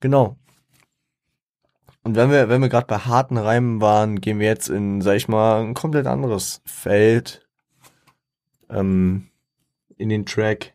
Genau. 0.00 0.38
Und 2.02 2.16
wenn 2.16 2.30
wir, 2.30 2.48
wenn 2.48 2.62
wir 2.62 2.70
gerade 2.70 2.86
bei 2.86 2.98
harten 2.98 3.36
Reimen 3.36 3.82
waren, 3.82 4.20
gehen 4.22 4.38
wir 4.38 4.46
jetzt 4.46 4.70
in, 4.70 5.02
sag 5.02 5.16
ich 5.16 5.28
mal, 5.28 5.60
ein 5.60 5.74
komplett 5.74 6.06
anderes 6.06 6.62
Feld. 6.64 7.46
Ähm, 8.70 9.28
in 9.96 10.08
den 10.08 10.24
Track 10.24 10.74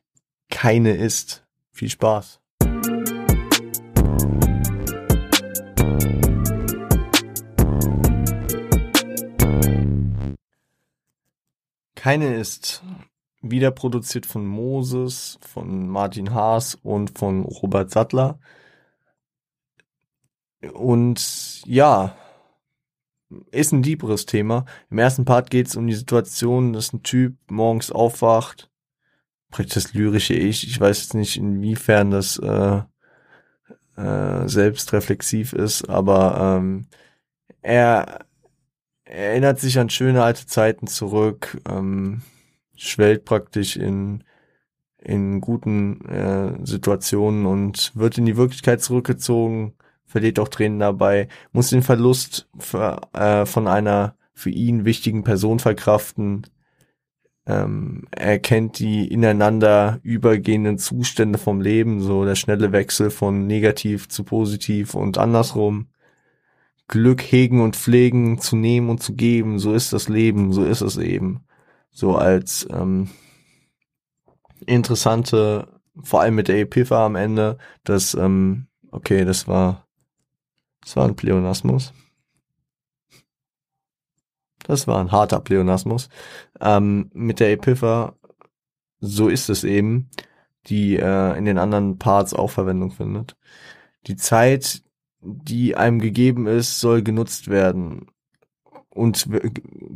Keine 0.50 0.96
ist. 0.96 1.44
Viel 1.72 1.90
Spaß. 1.90 2.43
Keine 12.04 12.36
ist 12.36 12.84
wieder 13.42 13.72
produziert 13.72 14.26
von 14.26 14.46
Moses, 14.46 15.40
von 15.40 15.88
Martin 15.88 16.34
Haas 16.34 16.76
und 16.76 17.18
von 17.18 17.46
Robert 17.46 17.92
Sattler. 17.92 18.42
Und 20.74 21.62
ja, 21.66 22.14
ist 23.52 23.72
ein 23.72 23.84
deeperes 23.84 24.26
Thema. 24.26 24.66
Im 24.90 24.98
ersten 24.98 25.24
Part 25.24 25.50
geht 25.50 25.68
es 25.68 25.78
um 25.78 25.88
die 25.88 25.94
Situation, 25.94 26.74
dass 26.74 26.92
ein 26.92 27.04
Typ 27.04 27.38
morgens 27.50 27.90
aufwacht, 27.90 28.70
praktisch 29.50 29.76
das 29.76 29.94
lyrische 29.94 30.34
Ich. 30.34 30.68
Ich 30.68 30.78
weiß 30.78 31.04
jetzt 31.04 31.14
nicht, 31.14 31.38
inwiefern 31.38 32.12
das 32.12 32.38
äh, 32.38 32.82
äh, 33.96 34.50
selbstreflexiv 34.50 35.54
ist, 35.54 35.88
aber 35.88 36.58
ähm, 36.58 36.88
er 37.62 38.26
erinnert 39.14 39.60
sich 39.60 39.80
an 39.80 39.90
schöne 39.90 40.24
alte 40.24 40.46
Zeiten 40.46 40.88
zurück, 40.88 41.62
ähm, 41.70 42.22
schwellt 42.76 43.26
praktisch 43.26 43.78
in, 43.78 44.24
in 45.02 45.42
guten 45.42 46.04
äh, 46.06 46.66
Situationen 46.66 47.46
und 47.46 47.92
wird 47.96 48.18
in 48.18 48.26
die 48.26 48.38
Wirklichkeit 48.38 48.82
zurückgezogen, 48.82 49.74
verliert 50.06 50.40
auch 50.40 50.50
Tränen 50.50 50.80
dabei, 50.80 51.28
muss 51.52 51.70
den 51.70 51.84
Verlust 51.84 52.50
für, 52.58 53.02
äh, 53.14 53.46
von 53.46 53.68
einer 53.68 54.16
für 54.34 54.50
ihn 54.50 54.86
wichtigen 54.86 55.24
Person 55.24 55.60
verkraften, 55.60 56.48
ähm, 57.46 58.06
er 58.12 58.40
kennt 58.40 58.80
die 58.80 59.08
ineinander 59.08 60.00
übergehenden 60.04 60.78
Zustände 60.78 61.38
vom 61.38 61.60
Leben, 61.60 62.02
so 62.02 62.24
der 62.24 62.36
schnelle 62.36 62.72
Wechsel 62.72 63.10
von 63.10 63.48
negativ 63.48 64.08
zu 64.08 64.24
positiv 64.24 64.96
und 64.96 65.18
andersrum. 65.18 65.88
Glück 66.94 67.24
hegen 67.24 67.60
und 67.60 67.76
pflegen, 67.76 68.38
zu 68.38 68.56
nehmen 68.56 68.88
und 68.88 69.02
zu 69.02 69.16
geben, 69.16 69.58
so 69.58 69.74
ist 69.74 69.94
das 69.94 70.10
Leben, 70.10 70.54
so 70.54 70.64
ist 70.64 70.82
es 70.82 70.98
eben. 70.98 71.44
So 71.90 72.16
als 72.16 72.68
ähm, 72.70 73.10
interessante, 74.68 75.68
vor 76.04 76.22
allem 76.22 76.36
mit 76.36 76.50
der 76.50 76.60
Epipha 76.60 77.04
am 77.04 77.16
Ende, 77.16 77.58
dass, 77.84 78.14
ähm, 78.14 78.68
okay, 78.92 79.26
das 79.26 79.48
war, 79.48 79.88
das 80.82 80.96
war 80.96 81.08
ein 81.08 81.16
Pleonasmus. 81.16 81.94
Das 84.68 84.86
war 84.86 85.00
ein 85.00 85.12
harter 85.12 85.40
Pleonasmus. 85.40 86.10
Ähm, 86.62 87.10
mit 87.12 87.40
der 87.40 87.54
Epipha, 87.54 88.14
so 89.00 89.30
ist 89.30 89.50
es 89.50 89.64
eben, 89.64 90.12
die 90.68 90.98
äh, 90.98 91.36
in 91.40 91.46
den 91.46 91.58
anderen 91.58 91.98
Parts 91.98 92.36
auch 92.36 92.52
Verwendung 92.52 92.92
findet. 92.92 93.36
Die 94.06 94.16
Zeit, 94.16 94.83
die 95.24 95.76
einem 95.76 96.00
gegeben 96.00 96.48
ist, 96.48 96.80
soll 96.80 97.02
genutzt 97.02 97.50
werden 97.50 98.08
und 98.90 99.28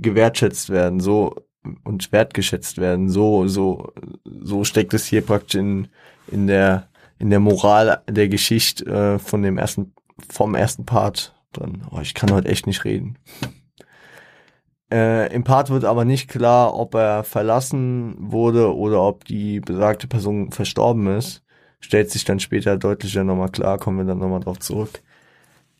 gewertschätzt 0.02 0.70
werden, 0.70 1.00
so 1.00 1.36
und 1.84 2.12
wertgeschätzt 2.12 2.78
werden. 2.78 3.10
So, 3.10 3.48
so, 3.48 3.92
so 4.26 4.64
steckt 4.64 4.94
es 4.94 5.06
hier 5.06 5.22
praktisch 5.22 5.56
in, 5.56 5.88
in 6.28 6.48
der, 6.48 6.88
in 7.20 7.30
der 7.30 7.40
Moral 7.40 8.02
der 8.10 8.30
Geschichte 8.30 8.86
äh, 8.86 9.20
von 9.20 9.42
dem 9.42 9.58
ersten, 9.58 9.94
vom 10.30 10.56
ersten 10.56 10.86
Part 10.86 11.36
drin. 11.54 11.84
Oh, 11.92 12.00
ich 12.02 12.14
kann 12.14 12.32
heute 12.32 12.48
echt 12.48 12.68
nicht 12.68 12.86
reden. 12.86 13.18
Äh, 14.92 15.34
Im 15.34 15.44
Part 15.44 15.70
wird 15.70 15.84
aber 15.84 16.06
nicht 16.06 16.30
klar, 16.30 16.74
ob 16.74 16.96
er 16.96 17.24
verlassen 17.26 18.16
wurde 18.20 18.74
oder 18.74 19.02
ob 19.04 19.26
die 19.26 19.60
besagte 19.60 20.08
Person 20.08 20.52
verstorben 20.52 21.08
ist. 21.08 21.44
Stellt 21.80 22.10
sich 22.10 22.24
dann 22.24 22.40
später 22.40 22.78
deutlicher 22.78 23.24
nochmal 23.24 23.50
klar, 23.50 23.78
kommen 23.78 23.98
wir 23.98 24.06
dann 24.06 24.20
nochmal 24.20 24.40
drauf 24.40 24.60
zurück. 24.60 25.02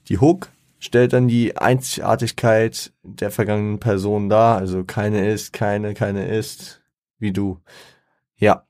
Die 0.08 0.20
Hook 0.20 0.50
stellt 0.80 1.14
dann 1.14 1.28
die 1.28 1.58
Einzigartigkeit 1.58 2.94
der 3.04 3.32
vergangenen 3.32 3.80
Person 3.80 4.30
dar. 4.30 4.58
Also 4.58 4.84
keine 4.84 5.30
ist, 5.32 5.54
keine, 5.54 5.94
keine 5.94 6.28
ist, 6.28 6.82
wie 7.20 7.32
du. 7.32 7.60
Ja. 8.38 8.66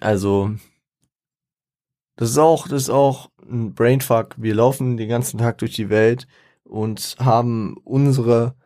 Also, 0.00 0.50
das 2.16 2.30
ist 2.30 2.38
auch, 2.38 2.68
das 2.68 2.82
ist 2.82 2.90
auch 2.90 3.30
ein 3.48 3.74
Brainfuck. 3.74 4.34
Wir 4.38 4.54
laufen 4.54 4.96
den 4.96 5.08
ganzen 5.08 5.38
Tag 5.38 5.58
durch 5.58 5.72
die 5.74 5.90
Welt 5.90 6.26
und 6.64 7.16
haben 7.20 7.76
unsere 7.84 8.56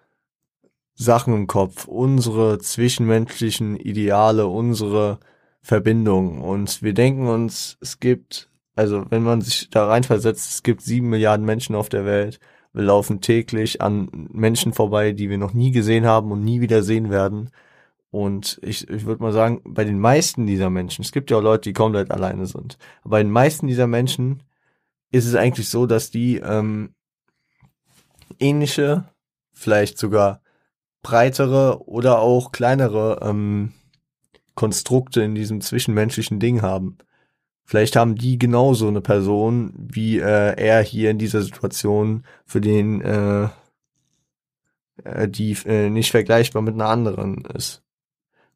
Sachen 0.95 1.35
im 1.35 1.47
Kopf, 1.47 1.87
unsere 1.87 2.59
zwischenmenschlichen 2.59 3.77
Ideale, 3.77 4.47
unsere 4.47 5.19
Verbindungen. 5.63 6.41
Und 6.41 6.83
wir 6.83 6.95
denken 6.95 7.27
uns, 7.27 7.77
es 7.81 8.01
gibt 8.01 8.50
also 8.81 9.05
wenn 9.11 9.23
man 9.23 9.43
sich 9.43 9.69
da 9.69 9.87
reinversetzt, 9.87 10.55
es 10.55 10.63
gibt 10.63 10.81
sieben 10.81 11.11
Milliarden 11.11 11.45
Menschen 11.45 11.75
auf 11.75 11.91
der 11.91 12.07
Welt. 12.07 12.41
Wir 12.73 12.85
laufen 12.85 13.21
täglich 13.21 13.83
an 13.83 14.09
Menschen 14.33 14.73
vorbei, 14.73 15.13
die 15.13 15.29
wir 15.29 15.37
noch 15.37 15.53
nie 15.53 15.71
gesehen 15.71 16.07
haben 16.07 16.33
und 16.33 16.43
nie 16.45 16.63
wieder 16.63 16.83
sehen 16.83 17.11
werden. 17.11 17.51
Und 18.11 18.59
ich, 18.63 18.89
ich 18.89 19.05
würde 19.05 19.23
mal 19.23 19.33
sagen, 19.33 19.61
bei 19.67 19.85
den 19.85 19.99
meisten 19.99 20.47
dieser 20.47 20.71
Menschen, 20.71 21.03
es 21.03 21.13
gibt 21.13 21.31
ja 21.31 21.37
auch 21.37 21.43
Leute, 21.43 21.69
die 21.69 21.73
komplett 21.75 22.11
alleine 22.11 22.47
sind, 22.47 22.79
aber 23.03 23.11
bei 23.11 23.23
den 23.23 23.31
meisten 23.31 23.67
dieser 23.67 23.87
Menschen 23.87 24.45
ist 25.11 25.27
es 25.27 25.35
eigentlich 25.35 25.69
so, 25.69 25.85
dass 25.85 26.11
die 26.11 26.39
ähm, 26.39 26.95
ähnliche, 28.39 29.05
vielleicht 29.53 29.99
sogar 29.99 30.41
breitere 31.03 31.83
oder 31.87 32.21
auch 32.21 32.51
kleinere 32.51 33.21
ähm, 33.23 33.73
Konstrukte 34.55 35.21
in 35.21 35.35
diesem 35.35 35.61
zwischenmenschlichen 35.61 36.41
Ding 36.41 36.63
haben. 36.63 36.97
Vielleicht 37.71 37.95
haben 37.95 38.17
die 38.17 38.37
genauso 38.37 38.89
eine 38.89 39.01
Person, 39.01 39.73
wie 39.77 40.19
äh, 40.19 40.57
er 40.57 40.83
hier 40.83 41.09
in 41.09 41.19
dieser 41.19 41.41
Situation, 41.41 42.25
für 42.45 42.61
den 42.61 43.01
äh, 43.01 43.49
äh, 45.05 45.29
die 45.29 45.57
äh, 45.67 45.89
nicht 45.89 46.11
vergleichbar 46.11 46.63
mit 46.63 46.75
einer 46.75 46.89
anderen 46.89 47.45
ist. 47.45 47.85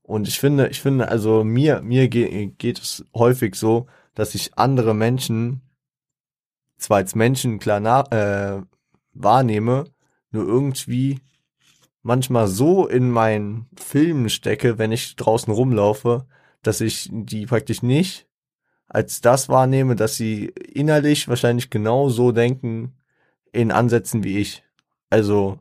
Und 0.03 0.27
ich 0.27 0.41
finde, 0.41 0.67
ich 0.67 0.81
finde, 0.81 1.07
also 1.07 1.45
mir, 1.45 1.81
mir 1.83 2.09
ge 2.09 2.47
geht 2.59 2.81
es 2.81 3.05
häufig 3.15 3.55
so, 3.55 3.87
dass 4.17 4.35
ich 4.35 4.59
andere 4.59 4.95
Menschen 4.95 5.61
zwar 6.77 6.97
als 6.97 7.15
Menschen 7.15 7.61
klar 7.61 7.79
nach, 7.79 8.11
äh, 8.11 8.63
wahrnehme, 9.13 9.85
nur 10.33 10.45
irgendwie 10.45 11.21
manchmal 12.03 12.49
so 12.49 12.89
in 12.89 13.13
meinen 13.13 13.69
Filmen 13.77 14.29
stecke, 14.29 14.79
wenn 14.79 14.91
ich 14.91 15.15
draußen 15.15 15.55
rumlaufe, 15.55 16.27
dass 16.63 16.81
ich 16.81 17.09
die 17.13 17.47
praktisch 17.47 17.81
nicht 17.81 18.27
als 18.95 19.21
das 19.21 19.49
wahrnehme, 19.49 19.97
dass 19.97 20.17
sie 20.17 20.53
innerlich 20.73 21.29
wahrscheinlich 21.29 21.69
genau 21.69 22.09
so 22.11 22.33
denken 22.33 22.95
in 23.53 23.73
Ansätzen 23.73 24.23
wie 24.25 24.39
ich. 24.39 24.63
Also, 25.11 25.59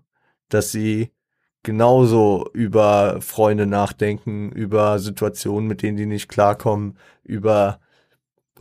dass 0.50 0.72
sie 0.72 1.12
genauso 1.63 2.46
über 2.54 3.22
Freunde 3.22 3.65
nachdenken, 3.65 4.52
über 4.52 5.00
Situationen, 5.00 5.67
mit 5.67 5.82
denen 5.82 5.98
die 5.98 6.06
nicht 6.06 6.30
klarkommen, 6.30 6.98
über 7.24 7.80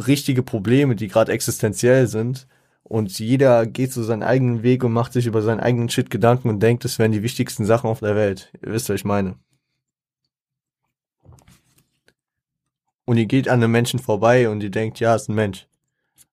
richtige 0.07 0.43
Probleme, 0.43 0.97
die 0.97 1.09
gerade 1.09 1.33
existenziell 1.33 2.07
sind 2.07 2.47
Und 2.83 3.19
jeder 3.19 3.67
geht 3.67 3.93
so 3.93 4.03
seinen 4.03 4.23
eigenen 4.23 4.63
Weg 4.63 4.85
und 4.85 4.93
macht 4.93 5.13
sich 5.13 5.27
über 5.27 5.43
seinen 5.43 5.61
eigenen 5.61 5.89
Shit 5.89 6.11
Gedanken 6.11 6.49
und 6.51 6.61
denkt, 6.61 6.85
es 6.85 6.99
wären 6.99 7.13
die 7.13 7.23
wichtigsten 7.23 7.65
Sachen 7.65 7.89
auf 7.89 8.01
der 8.01 8.17
Welt. 8.17 8.53
Ihr 8.65 8.73
wisst, 8.73 8.89
was 8.89 8.97
ich 8.97 9.05
meine. 9.05 9.37
Und 13.05 13.17
ihr 13.17 13.27
geht 13.27 13.49
an 13.49 13.63
einem 13.63 13.73
Menschen 13.73 13.99
vorbei 13.99 14.49
und 14.49 14.63
ihr 14.63 14.71
denkt, 14.71 15.01
ja, 15.01 15.15
ist 15.15 15.29
ein 15.29 15.35
Mensch. 15.35 15.67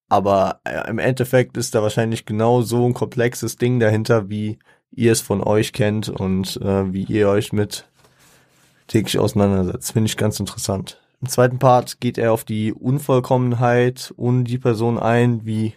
Aber 0.08 0.60
äh, 0.64 0.88
im 0.88 0.98
Endeffekt 0.98 1.56
ist 1.56 1.74
da 1.74 1.82
wahrscheinlich 1.82 2.26
genau 2.26 2.62
so 2.62 2.86
ein 2.86 2.94
komplexes 2.94 3.56
Ding 3.56 3.80
dahinter, 3.80 4.28
wie 4.28 4.58
ihr 4.90 5.12
es 5.12 5.20
von 5.20 5.42
euch 5.42 5.72
kennt 5.72 6.08
und 6.08 6.56
äh, 6.62 6.92
wie 6.92 7.04
ihr 7.04 7.28
euch 7.28 7.52
mit 7.52 7.88
täglich 8.88 9.18
auseinandersetzt. 9.18 9.92
Finde 9.92 10.08
ich 10.08 10.16
ganz 10.16 10.40
interessant. 10.40 11.00
Im 11.20 11.28
zweiten 11.28 11.58
Part 11.58 12.00
geht 12.00 12.18
er 12.18 12.32
auf 12.32 12.44
die 12.44 12.72
Unvollkommenheit 12.72 14.12
und 14.16 14.44
die 14.44 14.58
Person 14.58 14.98
ein, 14.98 15.44
wie, 15.44 15.74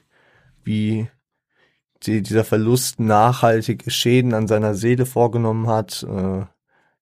wie 0.64 1.10
die, 2.04 2.22
dieser 2.22 2.44
Verlust 2.44 3.00
nachhaltige 3.00 3.92
Schäden 3.92 4.34
an 4.34 4.48
seiner 4.48 4.74
Seele 4.74 5.06
vorgenommen 5.06 5.68
hat, 5.68 6.04
äh, 6.04 6.46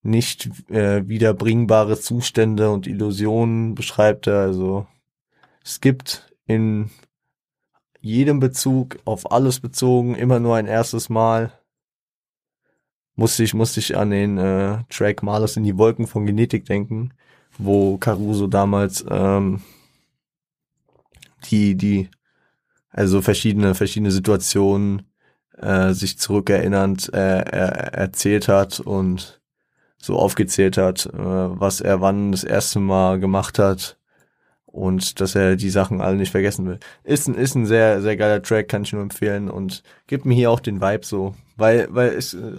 nicht 0.03 0.49
äh, 0.69 1.07
wiederbringbare 1.07 1.99
Zustände 1.99 2.71
und 2.71 2.87
Illusionen 2.87 3.75
beschreibt 3.75 4.27
er. 4.27 4.39
Also 4.39 4.87
es 5.63 5.81
gibt 5.81 6.33
in 6.45 6.89
jedem 7.99 8.39
Bezug, 8.39 8.97
auf 9.05 9.31
alles 9.31 9.59
bezogen, 9.59 10.15
immer 10.15 10.39
nur 10.39 10.55
ein 10.55 10.65
erstes 10.67 11.09
Mal 11.09 11.53
musste 13.15 13.43
ich, 13.43 13.53
musste 13.53 13.79
ich 13.79 13.95
an 13.95 14.09
den 14.09 14.37
äh, 14.37 14.79
Track 14.89 15.21
Malers 15.21 15.57
in 15.57 15.63
die 15.63 15.77
Wolken 15.77 16.07
von 16.07 16.25
Genetik 16.25 16.65
denken, 16.65 17.13
wo 17.57 17.97
Caruso 17.97 18.47
damals 18.47 19.05
ähm, 19.09 19.61
die, 21.49 21.75
die, 21.75 22.09
also 22.89 23.21
verschiedene, 23.21 23.75
verschiedene 23.75 24.11
Situationen 24.11 25.03
äh, 25.57 25.93
sich 25.93 26.17
zurückerinnernd 26.17 27.13
äh, 27.13 27.41
er, 27.41 27.93
erzählt 27.93 28.47
hat 28.47 28.79
und 28.79 29.40
so 30.01 30.17
aufgezählt 30.17 30.77
hat, 30.77 31.05
äh, 31.05 31.11
was 31.17 31.81
er 31.81 32.01
wann 32.01 32.31
das 32.31 32.43
erste 32.43 32.79
Mal 32.79 33.19
gemacht 33.19 33.59
hat 33.59 33.97
und 34.65 35.19
dass 35.19 35.35
er 35.35 35.55
die 35.55 35.69
Sachen 35.69 36.01
alle 36.01 36.15
nicht 36.15 36.31
vergessen 36.31 36.65
will. 36.65 36.79
Ist 37.03 37.27
ein, 37.27 37.35
ist 37.35 37.55
ein 37.55 37.65
sehr, 37.65 38.01
sehr 38.01 38.17
geiler 38.17 38.41
Track, 38.41 38.69
kann 38.69 38.83
ich 38.83 38.93
nur 38.93 39.01
empfehlen 39.01 39.49
und 39.49 39.83
gibt 40.07 40.25
mir 40.25 40.33
hier 40.33 40.51
auch 40.51 40.59
den 40.59 40.81
Vibe 40.81 41.05
so, 41.05 41.35
weil, 41.57 41.87
weil 41.91 42.09
es, 42.09 42.33
äh, 42.33 42.57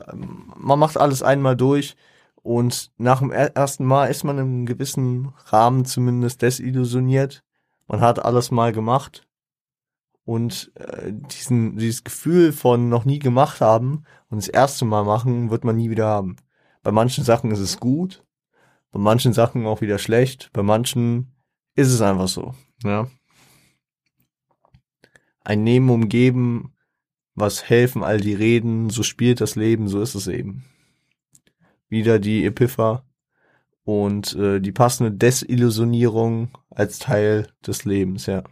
man 0.57 0.79
macht 0.79 0.97
alles 0.97 1.23
einmal 1.23 1.57
durch 1.57 1.97
und 2.43 2.91
nach 2.99 3.21
dem 3.21 3.31
ersten 3.31 3.85
Mal 3.85 4.07
ist 4.07 4.25
man 4.25 4.39
im 4.39 4.67
gewissen 4.67 5.33
Rahmen 5.47 5.85
zumindest 5.85 6.43
desillusioniert. 6.43 7.45
Man 7.87 8.01
hat 8.01 8.25
alles 8.25 8.51
mal 8.51 8.73
gemacht 8.73 9.27
und 10.25 10.73
äh, 10.75 11.13
diesen, 11.13 11.77
dieses 11.77 12.05
Gefühl 12.05 12.53
von 12.53 12.89
noch 12.89 13.05
nie 13.05 13.19
gemacht 13.19 13.61
haben 13.61 14.05
und 14.29 14.39
das 14.39 14.49
erste 14.49 14.85
Mal 14.85 15.05
machen, 15.05 15.51
wird 15.51 15.65
man 15.65 15.77
nie 15.77 15.91
wieder 15.91 16.07
haben. 16.07 16.37
Bei 16.83 16.91
manchen 16.91 17.25
Sachen 17.25 17.51
ist 17.51 17.61
es 17.61 17.79
gut, 17.79 18.25
bei 18.91 18.99
manchen 18.99 19.33
Sachen 19.33 19.67
auch 19.67 19.81
wieder 19.81 19.99
schlecht, 19.99 20.51
bei 20.53 20.63
manchen 20.63 21.35
ist 21.75 21.89
es 21.89 22.01
einfach 22.01 22.29
so. 22.29 22.55
Ja. 22.83 23.09
Ein 25.45 25.65
Nehmen 25.65 25.91
umgeben, 25.91 26.75
was 27.35 27.69
helfen 27.69 28.03
all 28.03 28.21
die 28.21 28.35
Reden, 28.35 28.91
so 28.91 29.03
spielt 29.03 29.41
das 29.41 29.57
Leben, 29.57 29.89
so 29.89 30.01
ist 30.03 30.15
es 30.15 30.27
eben. 30.27 30.65
Wieder 31.89 32.19
die 32.19 32.45
Epipha 32.45 33.05
und 33.85 34.35
äh, 34.35 34.61
die 34.61 34.73
passende 34.73 35.13
Desillusionierung 35.13 36.51
als 36.71 36.99
Teil 36.99 37.49
des 37.67 37.85
Lebens, 37.85 38.27
ja. 38.27 38.45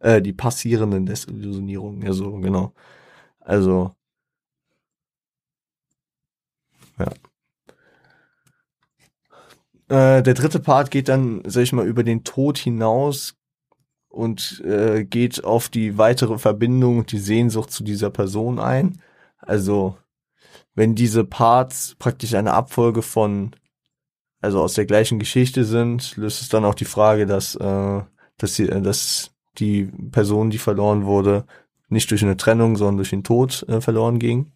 Äh, 0.00 0.20
die 0.20 0.32
passierenden 0.32 1.06
Desillusionierungen, 1.06 2.02
ja 2.02 2.12
so, 2.12 2.32
genau. 2.38 2.74
Also, 3.40 3.94
ja. 6.98 7.12
Äh, 9.94 10.24
der 10.24 10.34
dritte 10.34 10.58
Part 10.58 10.90
geht 10.90 11.08
dann, 11.08 11.42
sag 11.46 11.62
ich 11.62 11.72
mal, 11.72 11.86
über 11.86 12.02
den 12.02 12.24
Tod 12.24 12.58
hinaus 12.58 13.36
und 14.08 14.60
äh, 14.64 15.04
geht 15.04 15.44
auf 15.44 15.68
die 15.68 15.98
weitere 15.98 16.36
Verbindung 16.36 16.98
und 16.98 17.12
die 17.12 17.20
Sehnsucht 17.20 17.70
zu 17.70 17.84
dieser 17.84 18.10
Person 18.10 18.58
ein. 18.58 19.00
Also, 19.38 19.96
wenn 20.74 20.96
diese 20.96 21.22
Parts 21.22 21.94
praktisch 21.96 22.34
eine 22.34 22.54
Abfolge 22.54 23.02
von, 23.02 23.54
also 24.40 24.60
aus 24.62 24.74
der 24.74 24.86
gleichen 24.86 25.20
Geschichte 25.20 25.64
sind, 25.64 26.16
löst 26.16 26.42
es 26.42 26.48
dann 26.48 26.64
auch 26.64 26.74
die 26.74 26.86
Frage, 26.86 27.24
dass, 27.24 27.54
äh, 27.54 28.00
dass, 28.36 28.56
sie, 28.56 28.66
dass 28.66 29.30
die 29.58 29.84
Person, 30.10 30.50
die 30.50 30.58
verloren 30.58 31.04
wurde, 31.04 31.44
nicht 31.88 32.10
durch 32.10 32.24
eine 32.24 32.36
Trennung, 32.36 32.76
sondern 32.76 32.96
durch 32.96 33.10
den 33.10 33.22
Tod 33.22 33.64
äh, 33.68 33.80
verloren 33.80 34.18
ging. 34.18 34.50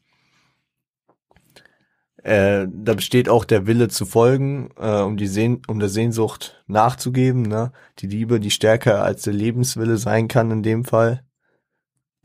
Äh, 2.28 2.68
da 2.70 2.92
besteht 2.92 3.30
auch 3.30 3.46
der 3.46 3.66
Wille 3.66 3.88
zu 3.88 4.04
folgen, 4.04 4.68
äh, 4.76 5.00
um 5.00 5.16
die 5.16 5.26
Sehn 5.26 5.62
um 5.66 5.78
der 5.78 5.88
Sehnsucht 5.88 6.62
nachzugeben, 6.66 7.40
ne? 7.40 7.72
Die 8.00 8.06
Liebe, 8.06 8.38
die 8.38 8.50
stärker 8.50 9.02
als 9.02 9.22
der 9.22 9.32
Lebenswille 9.32 9.96
sein 9.96 10.28
kann 10.28 10.50
in 10.50 10.62
dem 10.62 10.84
Fall. 10.84 11.24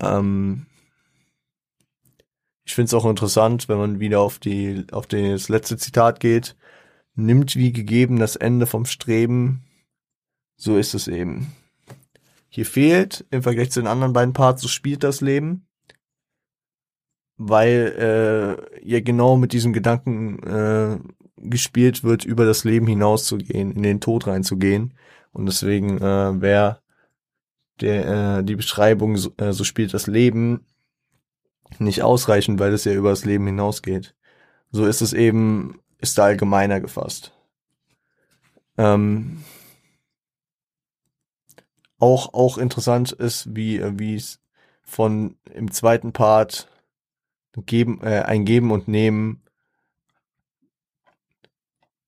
Ähm, 0.01 0.65
ich 2.65 2.75
finde 2.75 2.87
es 2.87 2.93
auch 2.93 3.05
interessant, 3.05 3.69
wenn 3.69 3.77
man 3.77 4.01
wieder 4.01 4.19
auf 4.19 4.39
die 4.39 4.85
auf 4.91 5.07
das 5.07 5.47
letzte 5.47 5.77
Zitat 5.77 6.19
geht. 6.19 6.57
Nimmt 7.15 7.55
wie 7.55 7.71
gegeben 7.71 8.19
das 8.19 8.35
Ende 8.35 8.65
vom 8.65 8.85
Streben, 8.85 9.63
so 10.57 10.75
ist 10.75 10.95
es 10.95 11.07
eben. 11.07 11.53
Hier 12.49 12.65
fehlt 12.65 13.25
im 13.31 13.41
Vergleich 13.41 13.71
zu 13.71 13.79
den 13.79 13.87
anderen 13.87 14.11
beiden 14.11 14.33
Parts, 14.33 14.63
so 14.63 14.67
spielt 14.67 15.01
das 15.01 15.21
Leben 15.21 15.65
weil 17.49 18.57
äh, 18.83 18.89
ja 18.89 19.01
genau 19.01 19.35
mit 19.37 19.53
diesem 19.53 19.73
Gedanken 19.73 20.39
äh, 20.43 20.97
gespielt 21.37 22.03
wird, 22.03 22.25
über 22.25 22.45
das 22.45 22.63
Leben 22.63 22.87
hinauszugehen, 22.87 23.71
in 23.71 23.83
den 23.83 24.01
Tod 24.01 24.27
reinzugehen. 24.27 24.93
Und 25.31 25.45
deswegen 25.45 25.97
äh, 25.97 26.41
wäre 26.41 26.79
der 27.81 28.39
äh, 28.39 28.43
die 28.43 28.55
Beschreibung 28.55 29.17
so, 29.17 29.31
äh, 29.37 29.51
so 29.51 29.63
spielt 29.63 29.93
das 29.93 30.07
Leben 30.07 30.65
nicht 31.79 32.03
ausreichend, 32.03 32.59
weil 32.59 32.73
es 32.73 32.85
ja 32.85 32.93
über 32.93 33.09
das 33.09 33.25
Leben 33.25 33.45
hinausgeht. 33.47 34.15
So 34.71 34.85
ist 34.85 35.01
es 35.01 35.13
eben, 35.13 35.79
ist 35.99 36.17
da 36.17 36.25
allgemeiner 36.25 36.79
gefasst. 36.79 37.33
Ähm, 38.77 39.43
auch 41.99 42.33
auch 42.33 42.57
interessant 42.57 43.11
ist, 43.11 43.55
wie 43.55 43.81
wie 43.97 44.15
es 44.15 44.39
von 44.83 45.35
im 45.53 45.71
zweiten 45.71 46.11
Part 46.11 46.67
geben, 47.61 48.01
äh, 48.01 48.21
ein 48.21 48.45
Geben 48.45 48.71
und 48.71 48.87
Nehmen 48.87 49.41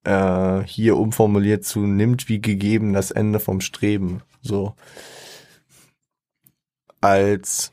äh, 0.04 0.62
hier 0.64 0.98
umformuliert 0.98 1.66
zu 1.66 1.80
nimmt 1.80 2.30
wie 2.30 2.42
gegeben 2.42 2.94
das 2.94 3.12
Ende 3.12 3.40
vom 3.40 3.62
Streben. 3.62 4.22
So 4.42 4.76
als 7.02 7.72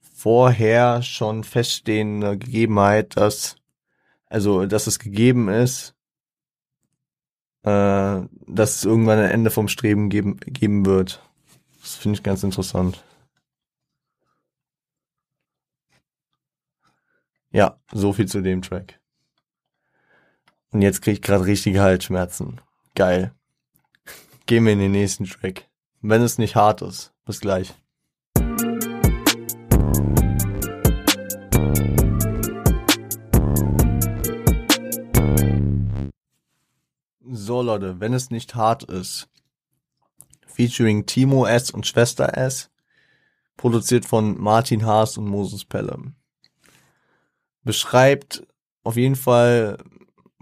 vorher 0.00 1.02
schon 1.02 1.42
feststehende 1.42 2.38
Gegebenheit, 2.38 3.16
dass 3.16 3.56
also 4.26 4.66
dass 4.66 4.86
es 4.86 4.98
gegeben 4.98 5.48
ist, 5.48 5.94
äh, 7.62 8.20
dass 8.46 8.76
es 8.76 8.84
irgendwann 8.84 9.18
ein 9.18 9.30
Ende 9.30 9.50
vom 9.50 9.68
Streben 9.68 10.08
geben, 10.10 10.38
geben 10.38 10.86
wird. 10.86 11.22
Das 11.80 11.96
finde 11.96 12.18
ich 12.18 12.22
ganz 12.22 12.42
interessant. 12.42 13.02
Ja, 17.50 17.80
so 17.92 18.12
viel 18.12 18.26
zu 18.26 18.42
dem 18.42 18.60
Track. 18.60 19.00
Und 20.70 20.82
jetzt 20.82 21.00
krieg 21.00 21.14
ich 21.14 21.22
gerade 21.22 21.46
richtige 21.46 21.80
Halsschmerzen. 21.80 22.60
Geil. 22.94 23.32
Gehen 24.44 24.66
wir 24.66 24.74
in 24.74 24.78
den 24.80 24.92
nächsten 24.92 25.24
Track. 25.24 25.66
Wenn 26.02 26.20
es 26.20 26.36
nicht 26.36 26.56
hart 26.56 26.82
ist. 26.82 27.14
Bis 27.24 27.40
gleich. 27.40 27.74
So 37.30 37.62
Leute, 37.62 37.98
wenn 37.98 38.12
es 38.12 38.28
nicht 38.30 38.54
hart 38.54 38.82
ist. 38.84 39.30
Featuring 40.46 41.06
Timo 41.06 41.46
S. 41.46 41.70
und 41.70 41.86
Schwester 41.86 42.36
S. 42.36 42.70
Produziert 43.56 44.04
von 44.04 44.38
Martin 44.38 44.84
Haas 44.84 45.16
und 45.16 45.26
Moses 45.26 45.64
Pelham 45.64 46.14
beschreibt 47.68 48.46
auf 48.82 48.96
jeden 48.96 49.14
Fall, 49.14 49.76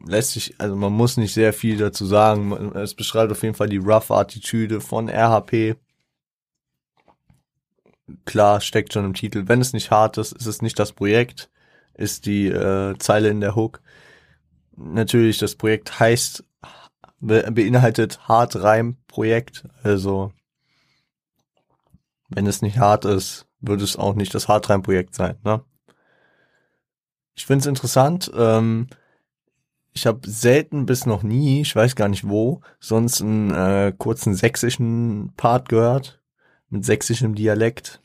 lässt 0.06 0.30
sich, 0.30 0.54
also 0.60 0.76
man 0.76 0.92
muss 0.92 1.16
nicht 1.16 1.34
sehr 1.34 1.52
viel 1.52 1.76
dazu 1.76 2.06
sagen, 2.06 2.52
es 2.76 2.94
beschreibt 2.94 3.32
auf 3.32 3.42
jeden 3.42 3.56
Fall 3.56 3.68
die 3.68 3.78
rough 3.78 4.12
Attitüde 4.12 4.80
von 4.80 5.08
RHP. 5.08 5.74
Klar, 8.26 8.60
steckt 8.60 8.92
schon 8.92 9.06
im 9.06 9.14
Titel. 9.14 9.48
Wenn 9.48 9.60
es 9.60 9.72
nicht 9.72 9.90
hart 9.90 10.18
ist, 10.18 10.34
ist 10.34 10.46
es 10.46 10.62
nicht 10.62 10.78
das 10.78 10.92
Projekt, 10.92 11.50
ist 11.94 12.26
die 12.26 12.46
äh, 12.46 12.96
Zeile 12.98 13.28
in 13.30 13.40
der 13.40 13.56
Hook. 13.56 13.80
Natürlich, 14.76 15.38
das 15.38 15.56
Projekt 15.56 15.98
heißt, 15.98 16.44
be 17.18 17.50
beinhaltet 17.50 18.28
Hard 18.28 18.54
Reim 18.54 18.98
Projekt, 19.08 19.64
also 19.82 20.32
wenn 22.28 22.46
es 22.46 22.62
nicht 22.62 22.78
hart 22.78 23.04
ist, 23.04 23.48
würde 23.58 23.82
es 23.82 23.96
auch 23.96 24.14
nicht 24.14 24.32
das 24.32 24.46
Hardtime-Projekt 24.46 25.16
sein. 25.16 25.38
Ne? 25.42 25.64
Ich 27.36 27.46
finde 27.46 27.60
es 27.60 27.66
interessant. 27.66 28.30
Ähm, 28.34 28.88
ich 29.92 30.06
habe 30.06 30.28
selten 30.28 30.86
bis 30.86 31.06
noch 31.06 31.22
nie, 31.22 31.60
ich 31.60 31.76
weiß 31.76 31.94
gar 31.94 32.08
nicht 32.08 32.28
wo, 32.28 32.60
sonst 32.80 33.22
einen 33.22 33.50
äh, 33.50 33.92
kurzen 33.96 34.34
sächsischen 34.34 35.32
Part 35.36 35.68
gehört 35.68 36.20
mit 36.68 36.84
sächsischem 36.84 37.34
Dialekt 37.34 38.00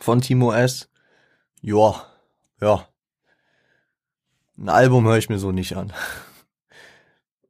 von 0.00 0.20
Timo 0.20 0.52
S. 0.52 0.88
Ja, 1.60 2.06
ja. 2.60 2.88
Ein 4.56 4.68
Album 4.68 5.06
höre 5.06 5.18
ich 5.18 5.28
mir 5.28 5.38
so 5.38 5.52
nicht 5.52 5.76
an. 5.76 5.92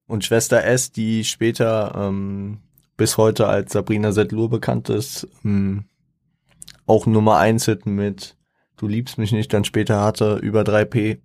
Und 0.06 0.24
Schwester 0.24 0.64
S, 0.64 0.92
die 0.92 1.24
später 1.24 1.94
ähm, 1.96 2.60
bis 2.96 3.16
heute 3.16 3.46
als 3.46 3.72
Sabrina 3.72 4.12
Settlur 4.12 4.48
bekannt 4.50 4.88
ist, 4.88 5.26
ähm, 5.44 5.84
auch 6.86 7.06
Nummer 7.06 7.38
1 7.38 7.64
Hit 7.64 7.86
mit 7.86 8.36
Du 8.76 8.86
liebst 8.88 9.18
mich 9.18 9.32
nicht, 9.32 9.52
dann 9.52 9.64
später 9.64 10.02
hatte 10.02 10.36
über 10.36 10.62
3P. 10.62 11.20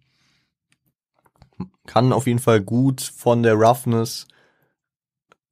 Kann 1.87 2.13
auf 2.13 2.27
jeden 2.27 2.39
Fall 2.39 2.61
gut 2.61 3.01
von 3.01 3.43
der 3.43 3.55
Roughness 3.55 4.27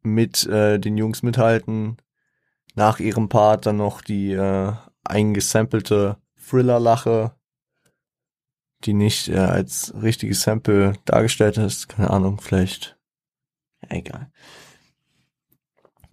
mit 0.04 0.46
äh, 0.46 0.80
den 0.80 0.98
Jungs 0.98 1.24
mithalten. 1.24 1.98
Nach 2.76 3.00
ihrem 3.00 3.28
Part 3.30 3.66
dann 3.66 3.78
noch 3.78 4.02
die 4.02 4.34
äh, 4.34 4.74
eingesampelte 5.04 6.18
Thriller-Lache, 6.48 7.36
die 8.86 8.94
nicht 8.94 9.30
äh, 9.30 9.38
als 9.38 9.94
richtiges 10.02 10.44
Sample 10.44 10.94
dargestellt 11.06 11.58
ist. 11.58 11.90
Keine 11.90 12.12
Ahnung, 12.12 12.40
vielleicht. 12.40 12.98
Egal. 13.90 14.32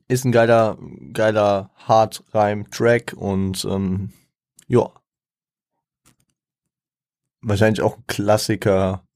Ist 0.08 0.24
ein 0.24 0.32
geiler, 0.32 0.78
geiler 1.12 1.70
Hard-Reim-Track 1.76 3.14
und 3.16 3.64
ähm, 3.64 4.12
ja. 4.66 4.90
Wahrscheinlich 7.44 7.82
auch 7.82 7.98
ein 7.98 8.06
Klassiker 8.06 9.06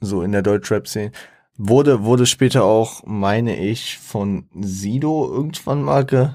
so 0.00 0.22
in 0.22 0.32
der 0.32 0.42
Deutschrap-Szene. 0.42 1.12
Wurde, 1.56 2.04
wurde 2.04 2.26
später 2.26 2.64
auch, 2.64 3.02
meine 3.04 3.56
ich, 3.56 3.98
von 3.98 4.48
Sido 4.54 5.28
irgendwann 5.28 5.82
mal 5.82 6.06
ge 6.06 6.30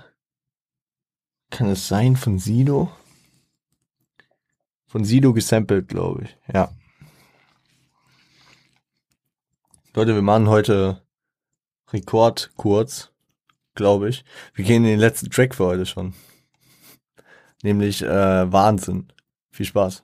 kann 1.53 1.69
es 1.69 1.87
sein 1.87 2.15
von 2.15 2.39
Sido? 2.39 2.91
Von 4.87 5.05
Sido 5.05 5.33
gesampelt, 5.33 5.87
glaube 5.87 6.23
ich. 6.23 6.37
Ja. 6.51 6.73
Leute, 9.93 10.15
wir 10.15 10.23
machen 10.23 10.49
heute 10.49 11.05
Rekord 11.91 12.51
kurz, 12.55 13.11
glaube 13.75 14.09
ich. 14.09 14.25
Wir 14.55 14.65
gehen 14.65 14.83
in 14.83 14.89
den 14.89 14.99
letzten 14.99 15.29
Track 15.29 15.53
für 15.53 15.65
heute 15.65 15.85
schon. 15.85 16.15
Nämlich 17.61 18.01
äh, 18.01 18.51
Wahnsinn. 18.51 19.13
Viel 19.51 19.67
Spaß. 19.67 20.03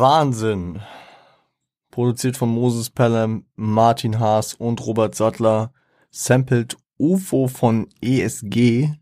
Wahnsinn. 0.00 0.80
Produziert 1.90 2.38
von 2.38 2.48
Moses 2.48 2.88
Pelham, 2.88 3.44
Martin 3.54 4.18
Haas 4.18 4.54
und 4.54 4.84
Robert 4.86 5.14
Sattler. 5.14 5.74
Sampled 6.10 6.78
UFO 6.98 7.48
von 7.48 7.86
ESG 8.00 8.94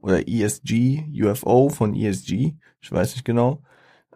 oder 0.00 0.26
ESG, 0.26 1.04
UFO 1.22 1.68
von 1.68 1.94
ESG, 1.94 2.54
ich 2.80 2.90
weiß 2.90 3.14
nicht 3.14 3.26
genau. 3.26 3.62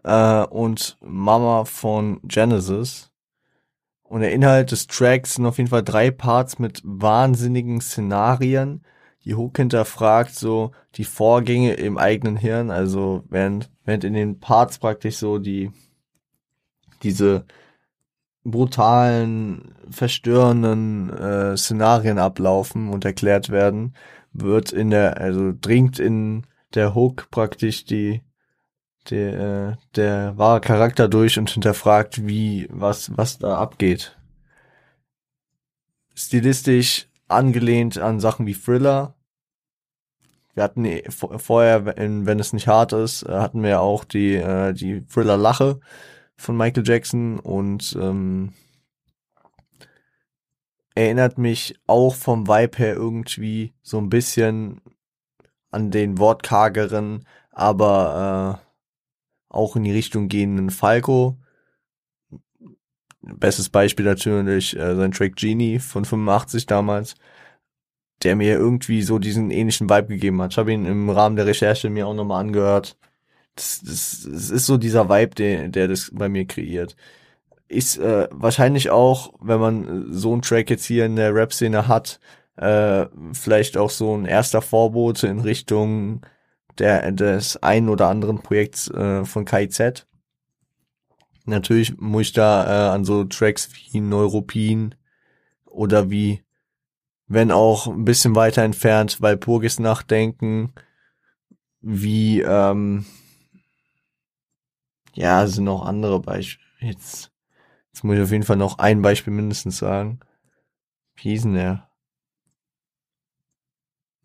Äh, 0.02 0.44
und 0.44 0.96
Mama 1.02 1.66
von 1.66 2.20
Genesis. 2.24 3.10
Und 4.02 4.22
der 4.22 4.32
Inhalt 4.32 4.72
des 4.72 4.86
Tracks 4.86 5.34
sind 5.34 5.44
auf 5.44 5.58
jeden 5.58 5.68
Fall 5.68 5.84
drei 5.84 6.10
Parts 6.10 6.58
mit 6.58 6.80
wahnsinnigen 6.84 7.82
Szenarien. 7.82 8.82
Die 9.26 9.34
Hook 9.34 9.58
hinterfragt 9.58 10.34
so 10.34 10.72
die 10.94 11.04
Vorgänge 11.04 11.74
im 11.74 11.98
eigenen 11.98 12.38
Hirn, 12.38 12.70
also 12.70 13.24
während, 13.28 13.70
während 13.84 14.04
in 14.04 14.14
den 14.14 14.40
Parts 14.40 14.78
praktisch 14.78 15.18
so 15.18 15.38
die 15.38 15.70
diese 17.02 17.44
brutalen, 18.44 19.74
verstörenden 19.90 21.10
äh, 21.10 21.56
Szenarien 21.56 22.18
ablaufen 22.18 22.88
und 22.88 23.04
erklärt 23.04 23.50
werden, 23.50 23.94
wird 24.32 24.72
in 24.72 24.90
der, 24.90 25.20
also 25.20 25.52
dringt 25.58 25.98
in 25.98 26.46
der 26.74 26.94
Hook 26.94 27.30
praktisch 27.30 27.84
die, 27.84 28.22
der, 29.10 29.40
äh, 29.40 29.76
der 29.96 30.38
wahre 30.38 30.60
Charakter 30.60 31.08
durch 31.08 31.38
und 31.38 31.50
hinterfragt, 31.50 32.26
wie, 32.26 32.66
was, 32.70 33.16
was 33.16 33.38
da 33.38 33.58
abgeht. 33.58 34.16
Stilistisch 36.14 37.08
angelehnt 37.28 37.98
an 37.98 38.20
Sachen 38.20 38.46
wie 38.46 38.54
Thriller. 38.54 39.14
Wir 40.54 40.64
hatten 40.64 40.84
eh 40.84 41.04
vorher, 41.10 41.86
wenn 41.86 42.40
es 42.40 42.52
nicht 42.52 42.66
hart 42.66 42.92
ist, 42.92 43.22
äh, 43.22 43.32
hatten 43.32 43.62
wir 43.62 43.80
auch 43.80 44.04
die, 44.04 44.34
äh, 44.34 44.72
die 44.72 45.04
Thriller-Lache 45.06 45.80
von 46.40 46.56
Michael 46.56 46.86
Jackson 46.86 47.38
und 47.38 47.96
ähm, 48.00 48.52
erinnert 50.94 51.38
mich 51.38 51.74
auch 51.86 52.14
vom 52.14 52.48
Vibe 52.48 52.78
her 52.78 52.94
irgendwie 52.94 53.74
so 53.82 53.98
ein 53.98 54.08
bisschen 54.08 54.80
an 55.70 55.90
den 55.90 56.18
wortkargeren, 56.18 57.26
aber 57.52 58.58
äh, 58.58 59.54
auch 59.54 59.76
in 59.76 59.84
die 59.84 59.92
Richtung 59.92 60.28
gehenden 60.28 60.70
Falco. 60.70 61.36
Bestes 63.20 63.68
Beispiel 63.68 64.06
natürlich 64.06 64.74
äh, 64.76 64.96
sein 64.96 65.12
Track 65.12 65.36
Genie 65.36 65.78
von 65.78 66.06
85 66.06 66.64
damals, 66.64 67.16
der 68.22 68.34
mir 68.34 68.54
irgendwie 68.54 69.02
so 69.02 69.18
diesen 69.18 69.50
ähnlichen 69.50 69.90
Vibe 69.90 70.08
gegeben 70.08 70.40
hat. 70.40 70.52
Ich 70.52 70.58
habe 70.58 70.72
ihn 70.72 70.86
im 70.86 71.10
Rahmen 71.10 71.36
der 71.36 71.46
Recherche 71.46 71.90
mir 71.90 72.06
auch 72.06 72.14
nochmal 72.14 72.40
angehört 72.40 72.96
das, 73.60 73.80
das, 73.82 74.28
das 74.30 74.50
ist 74.50 74.66
so 74.66 74.76
dieser 74.76 75.08
Vibe, 75.08 75.34
der, 75.34 75.68
der 75.68 75.88
das 75.88 76.10
bei 76.12 76.28
mir 76.28 76.46
kreiert. 76.46 76.96
Ist 77.68 77.98
äh, 77.98 78.28
wahrscheinlich 78.32 78.90
auch, 78.90 79.32
wenn 79.40 79.60
man 79.60 80.12
so 80.12 80.32
einen 80.32 80.42
Track 80.42 80.70
jetzt 80.70 80.84
hier 80.84 81.06
in 81.06 81.16
der 81.16 81.34
Rap-Szene 81.34 81.86
hat, 81.86 82.18
äh, 82.56 83.06
vielleicht 83.32 83.76
auch 83.76 83.90
so 83.90 84.16
ein 84.16 84.26
erster 84.26 84.62
Vorbote 84.62 85.28
in 85.28 85.40
Richtung 85.40 86.22
der 86.78 87.12
des 87.12 87.62
einen 87.62 87.88
oder 87.88 88.08
anderen 88.08 88.42
Projekts 88.42 88.88
äh, 88.90 89.24
von 89.24 89.44
KIZ. 89.44 90.06
Natürlich 91.44 91.98
muss 91.98 92.22
ich 92.22 92.32
da 92.32 92.64
äh, 92.64 92.94
an 92.94 93.04
so 93.04 93.24
Tracks 93.24 93.68
wie 93.72 94.00
Neuropin 94.00 94.94
oder 95.64 96.10
wie, 96.10 96.42
wenn 97.26 97.50
auch 97.50 97.86
ein 97.86 98.04
bisschen 98.04 98.34
weiter 98.34 98.62
entfernt, 98.62 99.20
Walpurgis 99.20 99.78
nachdenken, 99.78 100.72
wie 101.80 102.40
ähm, 102.40 103.04
ja, 105.14 105.44
es 105.44 105.54
sind 105.54 105.64
noch 105.64 105.84
andere 105.84 106.20
Beispiele. 106.20 106.66
Jetzt, 106.80 107.30
jetzt 107.92 108.04
muss 108.04 108.16
ich 108.16 108.22
auf 108.22 108.30
jeden 108.30 108.44
Fall 108.44 108.56
noch 108.56 108.78
ein 108.78 109.02
Beispiel 109.02 109.32
mindestens 109.32 109.78
sagen. 109.78 110.20
Wie 111.16 111.30
hieß 111.30 111.42
denn 111.42 111.54
der? 111.54 111.88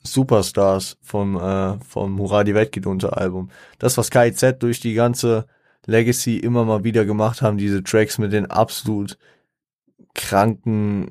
Superstars 0.03 0.97
vom, 1.01 1.35
äh, 1.37 1.79
vom 1.79 2.13
Muradi 2.13 2.53
Welt 2.53 2.85
unter 2.85 3.17
Album. 3.17 3.49
Das, 3.79 3.97
was 3.97 4.11
KIZ 4.11 4.59
durch 4.59 4.79
die 4.79 4.93
ganze 4.93 5.47
Legacy 5.85 6.37
immer 6.37 6.65
mal 6.65 6.83
wieder 6.83 7.05
gemacht 7.05 7.41
haben, 7.41 7.57
diese 7.57 7.83
Tracks 7.83 8.17
mit 8.17 8.31
den 8.31 8.49
absolut 8.49 9.17
kranken 10.13 11.09